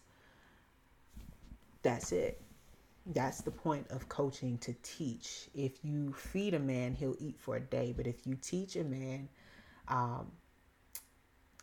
That's 1.83 2.13
it. 2.13 2.41
That's 3.07 3.43
the 3.43 3.51
point 3.51 3.87
of 3.91 4.09
coaching 4.09 4.59
to 4.59 4.75
teach. 4.83 5.49
If 5.55 5.85
you 5.85 6.13
feed 6.13 6.55
a 6.55 6.59
man, 6.59 6.95
he'll 6.95 7.17
eat 7.21 7.39
for 7.39 7.57
a 7.57 7.61
day. 7.61 7.95
But 7.97 8.07
if 8.07 8.27
you 8.27 8.35
teach 8.35 8.77
a 8.77 8.83
man, 8.83 9.29
um, 9.89 10.33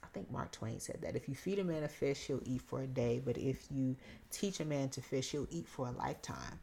I 0.02 0.08
think 0.14 0.32
Mark 0.32 0.52
Twain 0.52 0.80
said 0.80 1.00
that 1.02 1.16
if 1.16 1.28
you 1.28 1.36
feed 1.36 1.60
a 1.60 1.64
man 1.64 1.84
a 1.84 1.90
fish, 1.90 2.20
he'll 2.28 2.42
eat 2.46 2.62
for 2.62 2.82
a 2.82 2.88
day. 2.88 3.22
But 3.24 3.38
if 3.38 3.66
you 3.72 3.98
teach 4.32 4.60
a 4.60 4.66
man 4.66 4.90
to 4.90 5.02
fish, 5.02 5.32
he'll 5.32 5.48
eat 5.50 5.68
for 5.68 5.88
a 5.88 5.92
lifetime. 5.92 6.60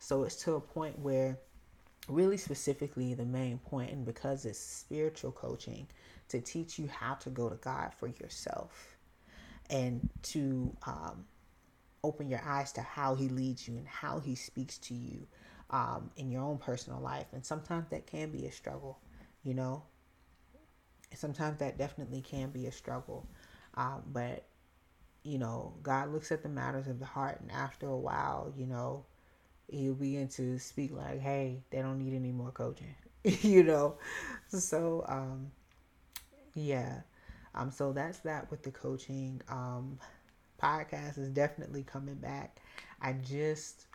So 0.00 0.24
it's 0.24 0.36
to 0.44 0.54
a 0.54 0.60
point 0.60 0.98
where 0.98 1.38
really 2.08 2.36
specifically 2.36 3.14
the 3.14 3.24
main 3.24 3.58
point 3.58 3.90
and 3.90 4.04
because 4.04 4.44
it's 4.44 4.58
spiritual 4.58 5.32
coaching 5.32 5.86
to 6.28 6.40
teach 6.40 6.78
you 6.78 6.88
how 6.88 7.14
to 7.14 7.30
go 7.30 7.48
to 7.48 7.56
god 7.56 7.92
for 7.98 8.08
yourself 8.08 8.96
and 9.70 10.08
to 10.22 10.76
um, 10.86 11.24
open 12.02 12.28
your 12.28 12.42
eyes 12.44 12.72
to 12.72 12.82
how 12.82 13.14
he 13.14 13.28
leads 13.28 13.66
you 13.66 13.76
and 13.76 13.88
how 13.88 14.20
he 14.20 14.34
speaks 14.34 14.76
to 14.76 14.94
you 14.94 15.26
um, 15.70 16.10
in 16.16 16.30
your 16.30 16.42
own 16.42 16.58
personal 16.58 17.00
life. 17.00 17.26
And 17.32 17.44
sometimes 17.44 17.88
that 17.88 18.06
can 18.06 18.30
be 18.30 18.46
a 18.46 18.52
struggle 18.52 18.98
you 19.44 19.54
know? 19.54 19.82
Sometimes 21.14 21.58
that 21.58 21.78
definitely 21.78 22.22
can 22.22 22.50
be 22.50 22.66
a 22.66 22.72
struggle. 22.72 23.28
Um, 23.76 24.02
but 24.06 24.44
you 25.24 25.38
know 25.38 25.72
god 25.82 26.12
looks 26.12 26.30
at 26.30 26.42
the 26.42 26.48
matters 26.48 26.86
of 26.86 26.98
the 27.00 27.06
heart 27.06 27.40
and 27.40 27.50
after 27.50 27.88
a 27.88 27.96
while 27.96 28.52
you 28.56 28.66
know 28.66 29.04
he'll 29.68 29.94
begin 29.94 30.28
to 30.28 30.58
speak 30.58 30.92
like, 30.92 31.20
hey, 31.20 31.62
they 31.70 31.78
don't 31.78 31.98
need 31.98 32.14
any 32.14 32.32
more 32.32 32.50
coaching, 32.50 32.94
you 33.24 33.62
know? 33.62 33.96
So, 34.48 35.04
um, 35.08 35.50
yeah. 36.54 37.00
Um, 37.54 37.70
so 37.70 37.92
that's 37.92 38.18
that 38.20 38.50
with 38.50 38.62
the 38.62 38.70
coaching. 38.70 39.40
Um, 39.48 39.98
podcast 40.62 41.18
is 41.18 41.28
definitely 41.28 41.82
coming 41.82 42.16
back. 42.16 42.60
I 43.00 43.12
just, 43.12 43.86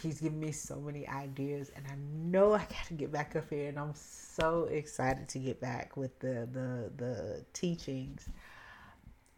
he's 0.00 0.20
giving 0.20 0.40
me 0.40 0.52
so 0.52 0.76
many 0.76 1.06
ideas 1.08 1.70
and 1.74 1.86
I 1.86 1.94
know 2.28 2.54
I 2.54 2.58
got 2.58 2.86
to 2.88 2.94
get 2.94 3.10
back 3.12 3.34
up 3.36 3.50
here 3.50 3.68
and 3.68 3.78
I'm 3.78 3.94
so 3.94 4.64
excited 4.64 5.28
to 5.30 5.38
get 5.38 5.60
back 5.60 5.96
with 5.96 6.18
the, 6.20 6.48
the, 6.52 6.90
the 6.96 7.44
teachings. 7.52 8.28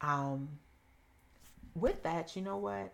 Um, 0.00 0.48
with 1.74 2.02
that, 2.02 2.34
you 2.36 2.42
know 2.42 2.56
what? 2.58 2.92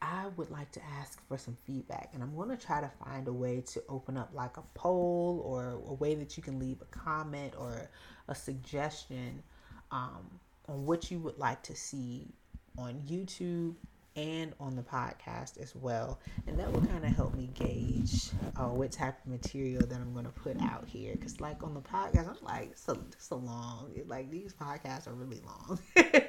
I 0.00 0.28
would 0.36 0.50
like 0.50 0.70
to 0.72 0.80
ask 1.00 1.20
for 1.26 1.36
some 1.38 1.56
feedback, 1.66 2.10
and 2.14 2.22
I'm 2.22 2.34
going 2.36 2.50
to 2.50 2.56
try 2.56 2.80
to 2.80 2.90
find 3.04 3.26
a 3.26 3.32
way 3.32 3.62
to 3.72 3.82
open 3.88 4.16
up 4.16 4.30
like 4.32 4.56
a 4.56 4.62
poll 4.74 5.42
or 5.44 5.80
a 5.88 5.94
way 5.94 6.14
that 6.14 6.36
you 6.36 6.42
can 6.42 6.58
leave 6.58 6.80
a 6.80 6.86
comment 6.86 7.54
or 7.58 7.90
a 8.28 8.34
suggestion 8.34 9.42
um, 9.90 10.40
on 10.68 10.86
what 10.86 11.10
you 11.10 11.18
would 11.18 11.38
like 11.38 11.62
to 11.64 11.74
see 11.74 12.28
on 12.76 13.02
YouTube 13.08 13.74
and 14.18 14.52
on 14.58 14.74
the 14.74 14.82
podcast 14.82 15.58
as 15.60 15.74
well. 15.76 16.20
And 16.46 16.58
that 16.58 16.72
will 16.72 16.84
kind 16.86 17.04
of 17.04 17.14
help 17.14 17.34
me 17.34 17.50
gauge 17.54 18.30
uh, 18.56 18.64
what 18.64 18.90
type 18.90 19.16
of 19.24 19.30
material 19.30 19.86
that 19.86 19.96
I'm 19.96 20.12
going 20.12 20.24
to 20.24 20.32
put 20.32 20.60
out 20.60 20.88
here. 20.88 21.12
Because, 21.14 21.40
like, 21.40 21.62
on 21.62 21.74
the 21.74 21.80
podcast, 21.80 22.28
I'm 22.28 22.36
like, 22.42 22.70
it's 22.72 22.88
a, 22.88 22.98
it's 23.12 23.30
a 23.30 23.36
long, 23.36 23.92
like, 24.06 24.30
these 24.30 24.52
podcasts 24.54 25.06
are 25.06 25.14
really 25.14 25.40
long. 25.46 25.78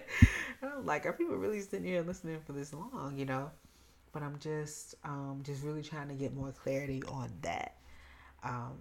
I'm 0.62 0.86
like, 0.86 1.06
are 1.06 1.14
people 1.14 1.36
really 1.36 1.62
sitting 1.62 1.86
here 1.86 2.02
listening 2.02 2.40
for 2.46 2.54
this 2.54 2.74
long, 2.74 3.16
you 3.18 3.26
know? 3.26 3.52
But 4.12 4.24
I'm 4.24 4.40
just, 4.40 4.96
um, 5.04 5.42
just 5.46 5.64
really 5.64 5.84
trying 5.84 6.08
to 6.10 6.16
get 6.16 6.36
more 6.36 6.52
clarity 6.52 7.04
on 7.08 7.32
that. 7.42 7.76
Um, 8.44 8.78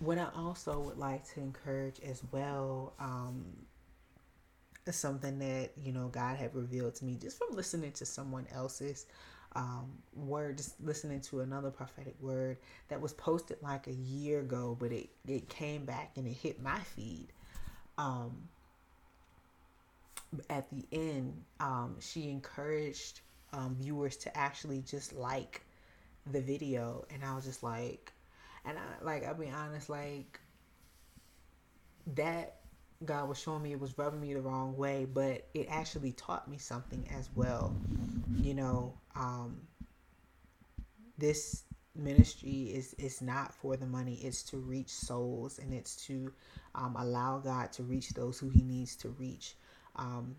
what 0.00 0.18
I 0.18 0.26
also 0.36 0.80
would 0.80 0.98
like 0.98 1.24
to 1.34 1.40
encourage 1.40 2.00
as 2.00 2.22
well, 2.32 2.92
um, 2.98 3.44
something 4.90 5.38
that 5.38 5.70
you 5.80 5.92
know 5.92 6.08
God 6.08 6.36
had 6.36 6.54
revealed 6.54 6.96
to 6.96 7.04
me 7.04 7.16
just 7.20 7.38
from 7.38 7.54
listening 7.54 7.92
to 7.92 8.04
someone 8.04 8.46
else's 8.52 9.06
um, 9.54 9.92
word, 10.14 10.56
just 10.56 10.80
listening 10.82 11.20
to 11.20 11.40
another 11.40 11.70
prophetic 11.70 12.16
word 12.20 12.56
that 12.88 13.00
was 13.00 13.12
posted 13.12 13.58
like 13.62 13.86
a 13.86 13.92
year 13.92 14.40
ago, 14.40 14.76
but 14.78 14.90
it 14.90 15.10
it 15.28 15.48
came 15.48 15.84
back 15.84 16.12
and 16.16 16.26
it 16.26 16.32
hit 16.32 16.60
my 16.60 16.78
feed. 16.80 17.28
Um, 17.98 18.48
at 20.50 20.68
the 20.70 20.84
end, 20.92 21.42
um, 21.60 21.96
she 22.00 22.30
encouraged 22.30 23.20
um, 23.52 23.76
viewers 23.78 24.16
to 24.18 24.36
actually 24.36 24.80
just 24.80 25.12
like 25.12 25.62
the 26.30 26.40
video, 26.40 27.04
and 27.10 27.24
I 27.24 27.34
was 27.34 27.44
just 27.44 27.62
like, 27.62 28.12
and 28.64 28.78
I 28.78 29.04
like 29.04 29.24
I'll 29.24 29.34
be 29.34 29.50
honest, 29.50 29.88
like 29.88 30.40
that 32.14 32.56
God 33.04 33.28
was 33.28 33.38
showing 33.38 33.62
me 33.62 33.72
it 33.72 33.80
was 33.80 33.96
rubbing 33.98 34.20
me 34.20 34.34
the 34.34 34.40
wrong 34.40 34.76
way, 34.76 35.06
but 35.12 35.46
it 35.54 35.66
actually 35.68 36.12
taught 36.12 36.48
me 36.48 36.58
something 36.58 37.06
as 37.16 37.28
well. 37.34 37.74
You 38.40 38.54
know, 38.54 38.94
um, 39.14 39.60
this 41.18 41.64
ministry 41.94 42.70
is 42.74 42.94
is 42.94 43.20
not 43.20 43.52
for 43.54 43.76
the 43.76 43.86
money; 43.86 44.14
it's 44.22 44.42
to 44.44 44.56
reach 44.58 44.88
souls, 44.88 45.58
and 45.58 45.72
it's 45.74 45.96
to 46.06 46.32
um, 46.74 46.96
allow 46.98 47.38
God 47.38 47.72
to 47.72 47.82
reach 47.82 48.10
those 48.10 48.38
who 48.38 48.48
He 48.48 48.62
needs 48.62 48.96
to 48.96 49.08
reach. 49.10 49.56
Um, 49.96 50.36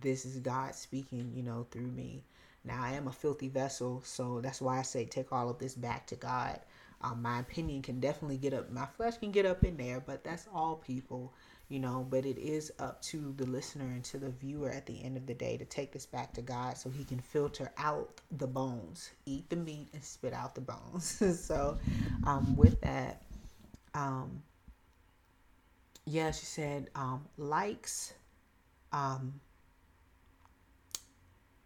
this 0.00 0.24
is 0.24 0.38
God 0.38 0.74
speaking, 0.74 1.32
you 1.34 1.42
know, 1.42 1.66
through 1.70 1.88
me. 1.88 2.24
Now 2.64 2.82
I 2.82 2.92
am 2.92 3.08
a 3.08 3.12
filthy 3.12 3.48
vessel, 3.48 4.02
so 4.04 4.40
that's 4.42 4.60
why 4.60 4.78
I 4.78 4.82
say 4.82 5.04
take 5.06 5.32
all 5.32 5.48
of 5.48 5.58
this 5.58 5.74
back 5.74 6.06
to 6.08 6.16
God. 6.16 6.60
Um, 7.02 7.22
my 7.22 7.40
opinion 7.40 7.80
can 7.80 7.98
definitely 7.98 8.36
get 8.36 8.52
up, 8.52 8.70
my 8.70 8.84
flesh 8.84 9.16
can 9.16 9.30
get 9.30 9.46
up 9.46 9.64
in 9.64 9.78
there, 9.78 10.00
but 10.00 10.22
that's 10.22 10.46
all 10.52 10.76
people 10.76 11.32
you 11.70 11.78
know 11.78 12.06
but 12.10 12.26
it 12.26 12.36
is 12.36 12.70
up 12.78 13.00
to 13.00 13.32
the 13.38 13.46
listener 13.46 13.86
and 13.86 14.04
to 14.04 14.18
the 14.18 14.28
viewer 14.28 14.68
at 14.68 14.84
the 14.84 15.02
end 15.02 15.16
of 15.16 15.24
the 15.26 15.32
day 15.32 15.56
to 15.56 15.64
take 15.64 15.92
this 15.92 16.04
back 16.04 16.34
to 16.34 16.42
god 16.42 16.76
so 16.76 16.90
he 16.90 17.04
can 17.04 17.20
filter 17.20 17.72
out 17.78 18.20
the 18.38 18.46
bones 18.46 19.10
eat 19.24 19.48
the 19.48 19.56
meat 19.56 19.88
and 19.94 20.04
spit 20.04 20.34
out 20.34 20.54
the 20.54 20.60
bones 20.60 21.40
so 21.40 21.78
um, 22.26 22.54
with 22.56 22.78
that 22.82 23.22
um, 23.94 24.42
yeah 26.04 26.30
she 26.30 26.44
said 26.44 26.90
um, 26.94 27.24
likes 27.38 28.12
um, 28.92 29.40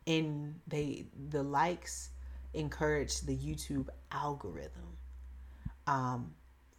and 0.07 0.55
they 0.67 1.07
the 1.31 1.43
likes 1.43 2.11
encourage 2.53 3.21
the 3.23 3.37
youtube 3.37 3.89
algorithm 4.13 4.97
um, 5.87 6.35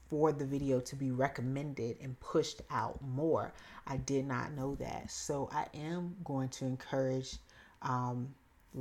for 0.09 0.31
the 0.31 0.45
video 0.45 0.79
to 0.79 0.95
be 0.95 1.11
recommended 1.11 1.97
and 2.01 2.19
pushed 2.19 2.61
out 2.69 3.01
more. 3.01 3.53
I 3.87 3.97
did 3.97 4.27
not 4.27 4.53
know 4.53 4.75
that. 4.75 5.09
So 5.11 5.49
I 5.51 5.65
am 5.73 6.15
going 6.23 6.49
to 6.49 6.65
encourage 6.65 7.37
um, 7.81 8.33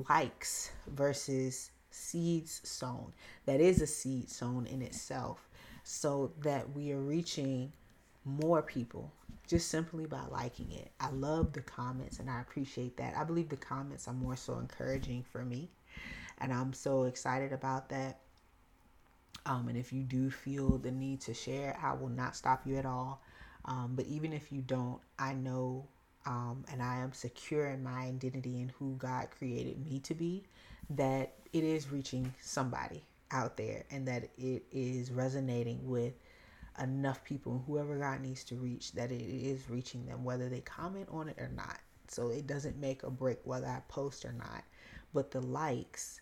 likes 0.09 0.71
versus 0.89 1.71
seeds 1.91 2.61
sown. 2.65 3.13
That 3.47 3.61
is 3.61 3.81
a 3.81 3.87
seed 3.87 4.31
sown 4.31 4.67
in 4.67 4.83
itself, 4.83 5.49
so 5.83 6.33
that 6.43 6.71
we 6.75 6.93
are 6.93 7.01
reaching 7.01 7.73
more 8.25 8.63
people 8.63 9.13
just 9.47 9.69
simply 9.69 10.07
by 10.07 10.23
liking 10.31 10.71
it. 10.73 10.91
I 11.01 11.11
love 11.11 11.53
the 11.53 11.61
comments 11.61 12.19
and 12.19 12.31
I 12.31 12.41
appreciate 12.41 12.97
that. 12.97 13.17
I 13.17 13.25
believe 13.25 13.49
the 13.49 13.57
comments 13.57 14.09
are 14.09 14.15
more 14.15 14.37
so 14.37 14.59
encouraging 14.59 15.25
for 15.31 15.45
me, 15.45 15.71
and 16.39 16.53
I'm 16.53 16.73
so 16.73 17.05
excited 17.05 17.53
about 17.53 17.89
that. 17.91 18.21
Um, 19.47 19.69
and 19.69 19.77
if 19.77 19.93
you 19.93 20.03
do 20.03 20.31
feel 20.31 20.79
the 20.79 20.91
need 20.91 21.21
to 21.23 21.35
share, 21.35 21.79
I 21.83 21.93
will 21.93 22.09
not 22.09 22.35
stop 22.35 22.67
you 22.67 22.77
at 22.77 22.87
all. 22.87 23.21
Um, 23.67 23.93
but 23.95 24.07
even 24.07 24.33
if 24.33 24.51
you 24.51 24.63
don't, 24.63 25.01
I 25.19 25.35
know 25.35 25.87
um, 26.27 26.65
and 26.73 26.83
I 26.83 26.99
am 26.99 27.13
secure 27.13 27.67
in 27.67 27.83
my 27.83 28.01
identity 28.01 28.61
and 28.61 28.71
who 28.73 28.95
God 28.97 29.29
created 29.37 29.85
me 29.85 30.01
to 30.01 30.15
be, 30.15 30.45
that 30.91 31.35
it 31.53 31.65
is 31.65 31.91
reaching 31.91 32.33
somebody 32.41 33.03
out 33.31 33.57
there 33.57 33.85
and 33.91 34.07
that 34.09 34.31
it 34.39 34.65
is 34.73 35.11
resonating 35.11 35.89
with 35.89 36.15
enough 36.83 37.23
people, 37.25 37.63
whoever 37.67 37.99
God 37.99 38.21
needs 38.21 38.45
to 38.45 38.57
reach, 38.57 38.93
that 38.93 39.11
it 39.11 39.23
is 39.23 39.69
reaching 39.71 40.07
them, 40.07 40.25
whether 40.25 40.49
they 40.49 40.61
comment 40.61 41.09
on 41.11 41.29
it 41.29 41.39
or 41.39 41.51
not. 41.55 41.79
So 42.09 42.29
it 42.29 42.47
doesn't 42.47 42.79
make 42.79 43.05
or 43.05 43.11
break 43.11 43.39
whether 43.45 43.67
I 43.67 43.81
post 43.89 44.25
or 44.25 44.33
not. 44.33 44.65
But 45.13 45.31
the 45.31 45.41
likes, 45.41 46.21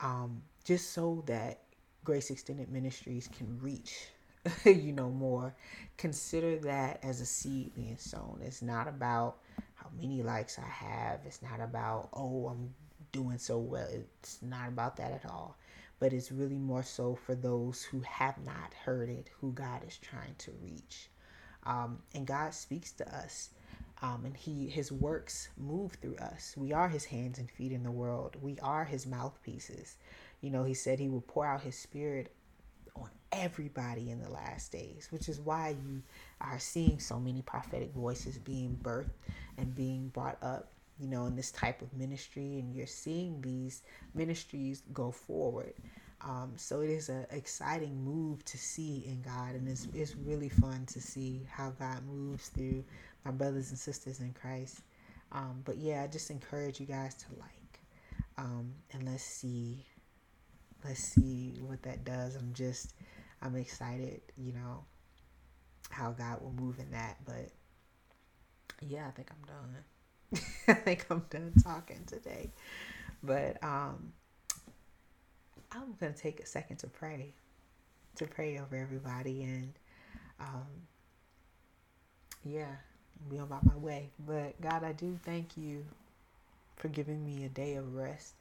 um, 0.00 0.42
just 0.64 0.92
so 0.92 1.22
that 1.26 1.60
Grace 2.04 2.30
Extended 2.30 2.70
Ministries 2.70 3.28
can 3.28 3.58
reach, 3.60 4.08
you 4.64 4.92
know, 4.92 5.10
more. 5.10 5.54
Consider 5.96 6.58
that 6.60 7.00
as 7.02 7.20
a 7.20 7.26
seed 7.26 7.74
being 7.74 7.96
sown. 7.96 8.40
It's 8.42 8.62
not 8.62 8.88
about 8.88 9.38
how 9.74 9.88
many 9.96 10.22
likes 10.22 10.58
I 10.58 10.68
have. 10.68 11.20
It's 11.24 11.40
not 11.42 11.60
about, 11.60 12.10
oh, 12.12 12.48
I'm 12.48 12.74
doing 13.12 13.38
so 13.38 13.58
well. 13.58 13.86
It's 13.90 14.42
not 14.42 14.68
about 14.68 14.96
that 14.96 15.12
at 15.12 15.30
all. 15.30 15.56
But 15.98 16.12
it's 16.12 16.32
really 16.32 16.58
more 16.58 16.82
so 16.82 17.14
for 17.14 17.34
those 17.34 17.82
who 17.82 18.00
have 18.00 18.38
not 18.44 18.74
heard 18.84 19.08
it, 19.08 19.30
who 19.40 19.52
God 19.52 19.82
is 19.86 19.96
trying 19.96 20.34
to 20.38 20.52
reach. 20.62 21.08
Um, 21.64 22.00
and 22.14 22.26
God 22.26 22.52
speaks 22.54 22.92
to 22.92 23.16
us. 23.16 23.50
Um, 24.02 24.24
and 24.26 24.36
he 24.36 24.68
his 24.68 24.92
works 24.92 25.48
move 25.56 25.92
through 25.92 26.16
us. 26.16 26.54
We 26.56 26.72
are 26.72 26.88
his 26.88 27.06
hands 27.06 27.38
and 27.38 27.50
feet 27.50 27.72
in 27.72 27.84
the 27.84 27.90
world. 27.90 28.36
We 28.42 28.58
are 28.60 28.84
his 28.84 29.06
mouthpieces. 29.06 29.96
You 30.40 30.50
know, 30.50 30.64
he 30.64 30.74
said 30.74 30.98
he 30.98 31.08
will 31.08 31.22
pour 31.22 31.46
out 31.46 31.62
his 31.62 31.78
spirit 31.78 32.30
on 32.96 33.08
everybody 33.32 34.10
in 34.10 34.20
the 34.20 34.30
last 34.30 34.72
days, 34.72 35.08
which 35.10 35.28
is 35.28 35.40
why 35.40 35.70
you 35.70 36.02
are 36.40 36.58
seeing 36.58 36.98
so 36.98 37.18
many 37.18 37.42
prophetic 37.42 37.92
voices 37.92 38.38
being 38.38 38.78
birthed 38.82 39.08
and 39.56 39.74
being 39.74 40.08
brought 40.08 40.38
up, 40.42 40.70
you 40.98 41.08
know, 41.08 41.26
in 41.26 41.36
this 41.36 41.50
type 41.50 41.82
of 41.82 41.92
ministry. 41.94 42.58
And 42.58 42.74
you're 42.74 42.86
seeing 42.86 43.40
these 43.40 43.82
ministries 44.14 44.82
go 44.92 45.10
forward. 45.10 45.74
Um, 46.20 46.52
so 46.56 46.80
it 46.80 46.90
is 46.90 47.08
an 47.08 47.26
exciting 47.30 48.02
move 48.02 48.44
to 48.46 48.56
see 48.56 49.04
in 49.06 49.20
God, 49.20 49.54
and 49.54 49.68
it's, 49.68 49.88
it's 49.92 50.16
really 50.16 50.48
fun 50.48 50.86
to 50.86 51.00
see 51.00 51.46
how 51.50 51.70
God 51.78 52.00
moves 52.06 52.48
through 52.48 52.82
my 53.26 53.30
brothers 53.30 53.70
and 53.70 53.78
sisters 53.78 54.20
in 54.20 54.32
Christ. 54.32 54.80
Um, 55.32 55.60
but 55.64 55.76
yeah, 55.76 56.02
I 56.02 56.06
just 56.06 56.30
encourage 56.30 56.80
you 56.80 56.86
guys 56.86 57.14
to 57.14 57.26
like, 57.38 57.80
um, 58.38 58.72
and 58.92 59.04
let's 59.06 59.22
see 59.22 59.84
let's 60.84 61.00
see 61.00 61.54
what 61.60 61.82
that 61.82 62.04
does. 62.04 62.36
I'm 62.36 62.52
just, 62.52 62.94
I'm 63.42 63.56
excited, 63.56 64.20
you 64.36 64.52
know, 64.52 64.84
how 65.90 66.10
God 66.10 66.42
will 66.42 66.52
move 66.52 66.78
in 66.78 66.90
that. 66.90 67.16
But 67.24 67.50
yeah, 68.80 69.06
I 69.08 69.10
think 69.10 69.30
I'm 69.30 69.46
done. 69.46 69.76
I 70.68 70.74
think 70.74 71.06
I'm 71.10 71.24
done 71.30 71.52
talking 71.62 72.04
today. 72.06 72.50
But 73.22 73.62
um, 73.62 74.12
I'm 75.72 75.94
going 76.00 76.12
to 76.12 76.18
take 76.18 76.40
a 76.40 76.46
second 76.46 76.78
to 76.78 76.86
pray, 76.86 77.32
to 78.16 78.26
pray 78.26 78.58
over 78.58 78.76
everybody. 78.76 79.42
And 79.42 79.72
um, 80.40 80.66
yeah, 82.44 82.76
be 83.30 83.38
about 83.38 83.64
my 83.64 83.76
way. 83.76 84.10
But 84.26 84.60
God, 84.60 84.84
I 84.84 84.92
do 84.92 85.18
thank 85.24 85.56
you 85.56 85.84
for 86.76 86.88
giving 86.88 87.24
me 87.24 87.44
a 87.44 87.48
day 87.48 87.74
of 87.76 87.94
rest. 87.94 88.34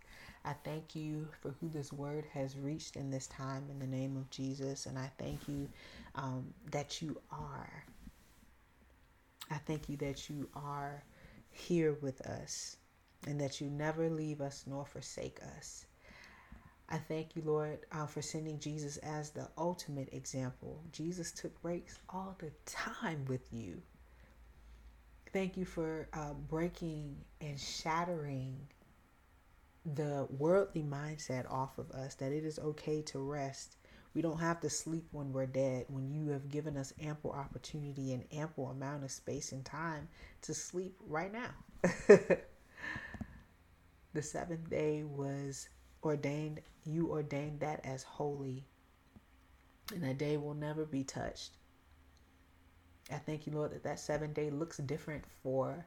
I 0.46 0.54
thank 0.66 0.96
you 0.96 1.28
for 1.42 1.56
who 1.62 1.70
this 1.70 1.94
word 1.94 2.26
has 2.34 2.58
reached 2.58 2.98
in 2.98 3.10
this 3.10 3.28
time 3.28 3.64
in 3.72 3.80
the 3.80 3.88
name 3.88 4.18
of 4.18 4.30
Jesus. 4.30 4.86
And 4.86 4.98
I 5.00 5.10
thank 5.18 5.48
you 5.48 5.70
um, 6.16 6.54
that 6.72 7.02
you 7.02 7.18
are. 7.32 7.84
I 9.50 9.56
thank 9.66 9.88
you 9.88 9.98
that 9.98 10.30
you 10.30 10.50
are 10.56 11.04
here 11.54 11.98
with 12.02 12.22
us 12.22 12.78
and 13.28 13.40
that 13.40 13.62
you 13.62 13.70
never 13.70 14.10
leave 14.10 14.42
us 14.42 14.66
nor 14.68 14.86
forsake 14.86 15.40
us. 15.58 15.86
I 16.90 16.98
thank 16.98 17.36
you, 17.36 17.42
Lord, 17.46 17.80
uh, 17.92 18.06
for 18.06 18.22
sending 18.22 18.60
Jesus 18.60 18.98
as 18.98 19.32
the 19.32 19.48
ultimate 19.58 20.10
example. 20.14 20.84
Jesus 20.92 21.32
took 21.32 21.60
breaks 21.62 21.98
all 22.10 22.36
the 22.40 22.52
time 22.66 23.26
with 23.28 23.52
you. 23.52 23.82
Thank 25.32 25.58
you 25.58 25.66
for 25.66 26.08
uh, 26.14 26.34
breaking 26.34 27.16
and 27.42 27.60
shattering 27.60 28.68
the 29.96 30.28
worldly 30.38 30.84
mindset 30.84 31.52
off 31.52 31.78
of 31.78 31.90
us 31.92 32.16
that 32.16 32.32
it 32.32 32.46
is 32.46 32.60
okay 32.60 33.02
to 33.02 33.20
rest. 33.20 33.78
We 34.14 34.22
don't 34.22 34.40
have 34.40 34.62
to 34.62 34.70
sleep 34.70 35.08
when 35.12 35.34
we're 35.34 35.48
dead, 35.48 35.86
when 35.90 36.12
you 36.12 36.30
have 36.30 36.50
given 36.50 36.78
us 36.78 36.94
ample 37.02 37.32
opportunity 37.32 38.14
and 38.14 38.26
ample 38.32 38.68
amount 38.68 39.04
of 39.04 39.12
space 39.12 39.52
and 39.52 39.66
time 39.66 40.08
to 40.42 40.54
sleep 40.54 40.96
right 41.08 41.32
now. 41.32 41.50
the 44.14 44.22
seventh 44.22 44.70
day 44.70 45.04
was 45.04 45.68
ordained, 46.04 46.62
you 46.86 47.10
ordained 47.10 47.62
that 47.62 47.84
as 47.84 48.04
holy, 48.04 48.66
and 49.94 50.04
that 50.04 50.20
day 50.20 50.38
will 50.38 50.54
never 50.54 50.86
be 50.86 51.04
touched. 51.04 51.58
I 53.12 53.16
thank 53.16 53.48
you, 53.48 53.54
Lord, 53.54 53.72
that 53.72 53.84
that 53.84 54.00
seven 54.00 54.32
day 54.32 54.50
looks 54.50 54.78
different 54.78 55.24
for 55.42 55.86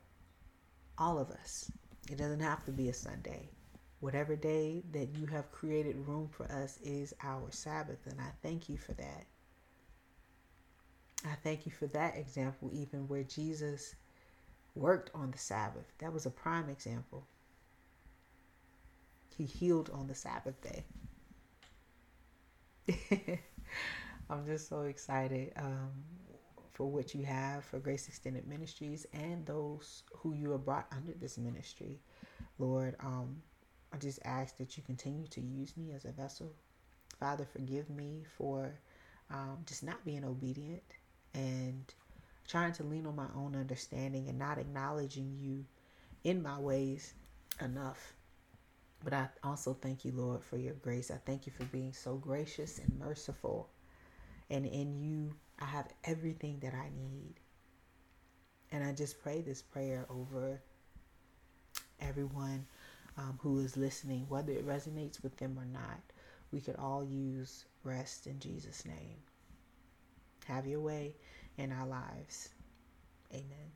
all 0.98 1.18
of 1.18 1.30
us. 1.30 1.70
It 2.10 2.18
doesn't 2.18 2.40
have 2.40 2.64
to 2.64 2.72
be 2.72 2.88
a 2.88 2.94
Sunday. 2.94 3.50
Whatever 4.00 4.36
day 4.36 4.82
that 4.92 5.16
you 5.16 5.26
have 5.26 5.50
created 5.50 5.96
room 6.06 6.28
for 6.30 6.44
us 6.52 6.78
is 6.82 7.14
our 7.22 7.50
Sabbath, 7.50 8.06
and 8.06 8.20
I 8.20 8.30
thank 8.42 8.68
you 8.68 8.76
for 8.76 8.92
that. 8.94 9.26
I 11.24 11.34
thank 11.42 11.66
you 11.66 11.72
for 11.72 11.86
that 11.88 12.16
example, 12.16 12.70
even 12.72 13.08
where 13.08 13.22
Jesus 13.22 13.94
worked 14.74 15.10
on 15.14 15.30
the 15.30 15.38
Sabbath. 15.38 15.86
That 15.98 16.12
was 16.12 16.26
a 16.26 16.30
prime 16.30 16.68
example. 16.68 17.26
He 19.36 19.44
healed 19.44 19.90
on 19.92 20.06
the 20.06 20.14
Sabbath 20.14 20.54
day. 20.60 20.84
I'm 24.30 24.46
just 24.46 24.68
so 24.68 24.82
excited 24.82 25.52
um, 25.56 25.90
for 26.72 26.86
what 26.86 27.14
you 27.14 27.24
have 27.24 27.64
for 27.64 27.78
Grace 27.78 28.08
Extended 28.08 28.46
Ministries 28.46 29.06
and 29.12 29.44
those 29.46 30.02
who 30.18 30.34
you 30.34 30.50
have 30.50 30.64
brought 30.64 30.86
under 30.94 31.12
this 31.12 31.38
ministry. 31.38 32.00
Lord, 32.58 32.96
um, 33.00 33.42
I 33.92 33.98
just 33.98 34.18
ask 34.24 34.56
that 34.58 34.76
you 34.76 34.82
continue 34.82 35.26
to 35.28 35.40
use 35.40 35.76
me 35.76 35.92
as 35.94 36.04
a 36.04 36.12
vessel. 36.12 36.52
Father, 37.18 37.46
forgive 37.50 37.88
me 37.88 38.24
for 38.36 38.78
um, 39.30 39.58
just 39.66 39.82
not 39.82 40.04
being 40.04 40.24
obedient 40.24 40.82
and 41.34 41.84
trying 42.46 42.72
to 42.72 42.82
lean 42.84 43.06
on 43.06 43.16
my 43.16 43.28
own 43.34 43.56
understanding 43.56 44.28
and 44.28 44.38
not 44.38 44.58
acknowledging 44.58 45.36
you 45.40 45.64
in 46.24 46.42
my 46.42 46.58
ways 46.58 47.14
enough. 47.60 48.14
But 49.04 49.12
I 49.12 49.28
also 49.44 49.74
thank 49.74 50.04
you, 50.04 50.12
Lord, 50.12 50.42
for 50.42 50.56
your 50.56 50.74
grace. 50.74 51.10
I 51.10 51.18
thank 51.24 51.46
you 51.46 51.52
for 51.52 51.64
being 51.64 51.92
so 51.92 52.16
gracious 52.16 52.78
and 52.78 52.98
merciful. 52.98 53.68
And 54.50 54.66
in 54.66 55.00
you, 55.00 55.34
I 55.60 55.64
have 55.66 55.88
everything 56.04 56.58
that 56.60 56.74
I 56.74 56.90
need. 56.96 57.34
And 58.72 58.84
I 58.84 58.92
just 58.92 59.22
pray 59.22 59.42
this 59.42 59.62
prayer 59.62 60.06
over 60.10 60.60
everyone 62.00 62.66
um, 63.18 63.38
who 63.42 63.58
is 63.60 63.76
listening, 63.76 64.26
whether 64.28 64.52
it 64.52 64.66
resonates 64.66 65.22
with 65.22 65.36
them 65.36 65.58
or 65.58 65.64
not. 65.64 66.00
We 66.52 66.60
could 66.60 66.76
all 66.76 67.04
use 67.04 67.64
rest 67.82 68.26
in 68.26 68.38
Jesus' 68.38 68.84
name. 68.84 69.16
Have 70.46 70.66
your 70.66 70.80
way 70.80 71.16
in 71.56 71.72
our 71.72 71.86
lives. 71.86 72.50
Amen. 73.32 73.72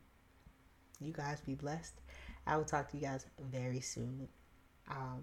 You 1.00 1.12
guys 1.12 1.40
be 1.40 1.54
blessed. 1.54 1.94
I 2.46 2.56
will 2.56 2.64
talk 2.64 2.90
to 2.90 2.96
you 2.96 3.02
guys 3.02 3.26
very 3.50 3.80
soon. 3.80 4.28
Um, 4.88 5.22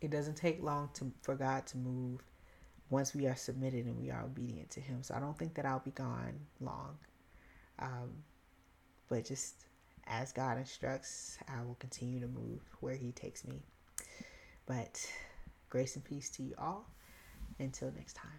it 0.00 0.10
doesn't 0.10 0.36
take 0.36 0.62
long 0.62 0.90
to 0.94 1.10
for 1.22 1.34
God 1.34 1.66
to 1.68 1.78
move 1.78 2.20
once 2.90 3.14
we 3.14 3.26
are 3.26 3.36
submitted 3.36 3.86
and 3.86 3.98
we 3.98 4.10
are 4.10 4.22
obedient 4.22 4.70
to 4.70 4.80
Him. 4.80 5.02
So 5.02 5.14
I 5.14 5.20
don't 5.20 5.38
think 5.38 5.54
that 5.54 5.64
I'll 5.64 5.80
be 5.80 5.90
gone 5.92 6.34
long. 6.60 6.98
Um, 7.78 8.10
but 9.08 9.24
just 9.24 9.66
as 10.06 10.32
God 10.32 10.58
instructs, 10.58 11.38
I 11.48 11.62
will 11.64 11.76
continue 11.78 12.20
to 12.20 12.28
move 12.28 12.60
where 12.80 12.94
He 12.94 13.12
takes 13.12 13.44
me. 13.44 13.62
But 14.66 15.04
grace 15.68 15.96
and 15.96 16.04
peace 16.04 16.30
to 16.30 16.42
you 16.42 16.54
all. 16.58 16.86
Until 17.58 17.92
next 17.96 18.14
time. 18.14 18.30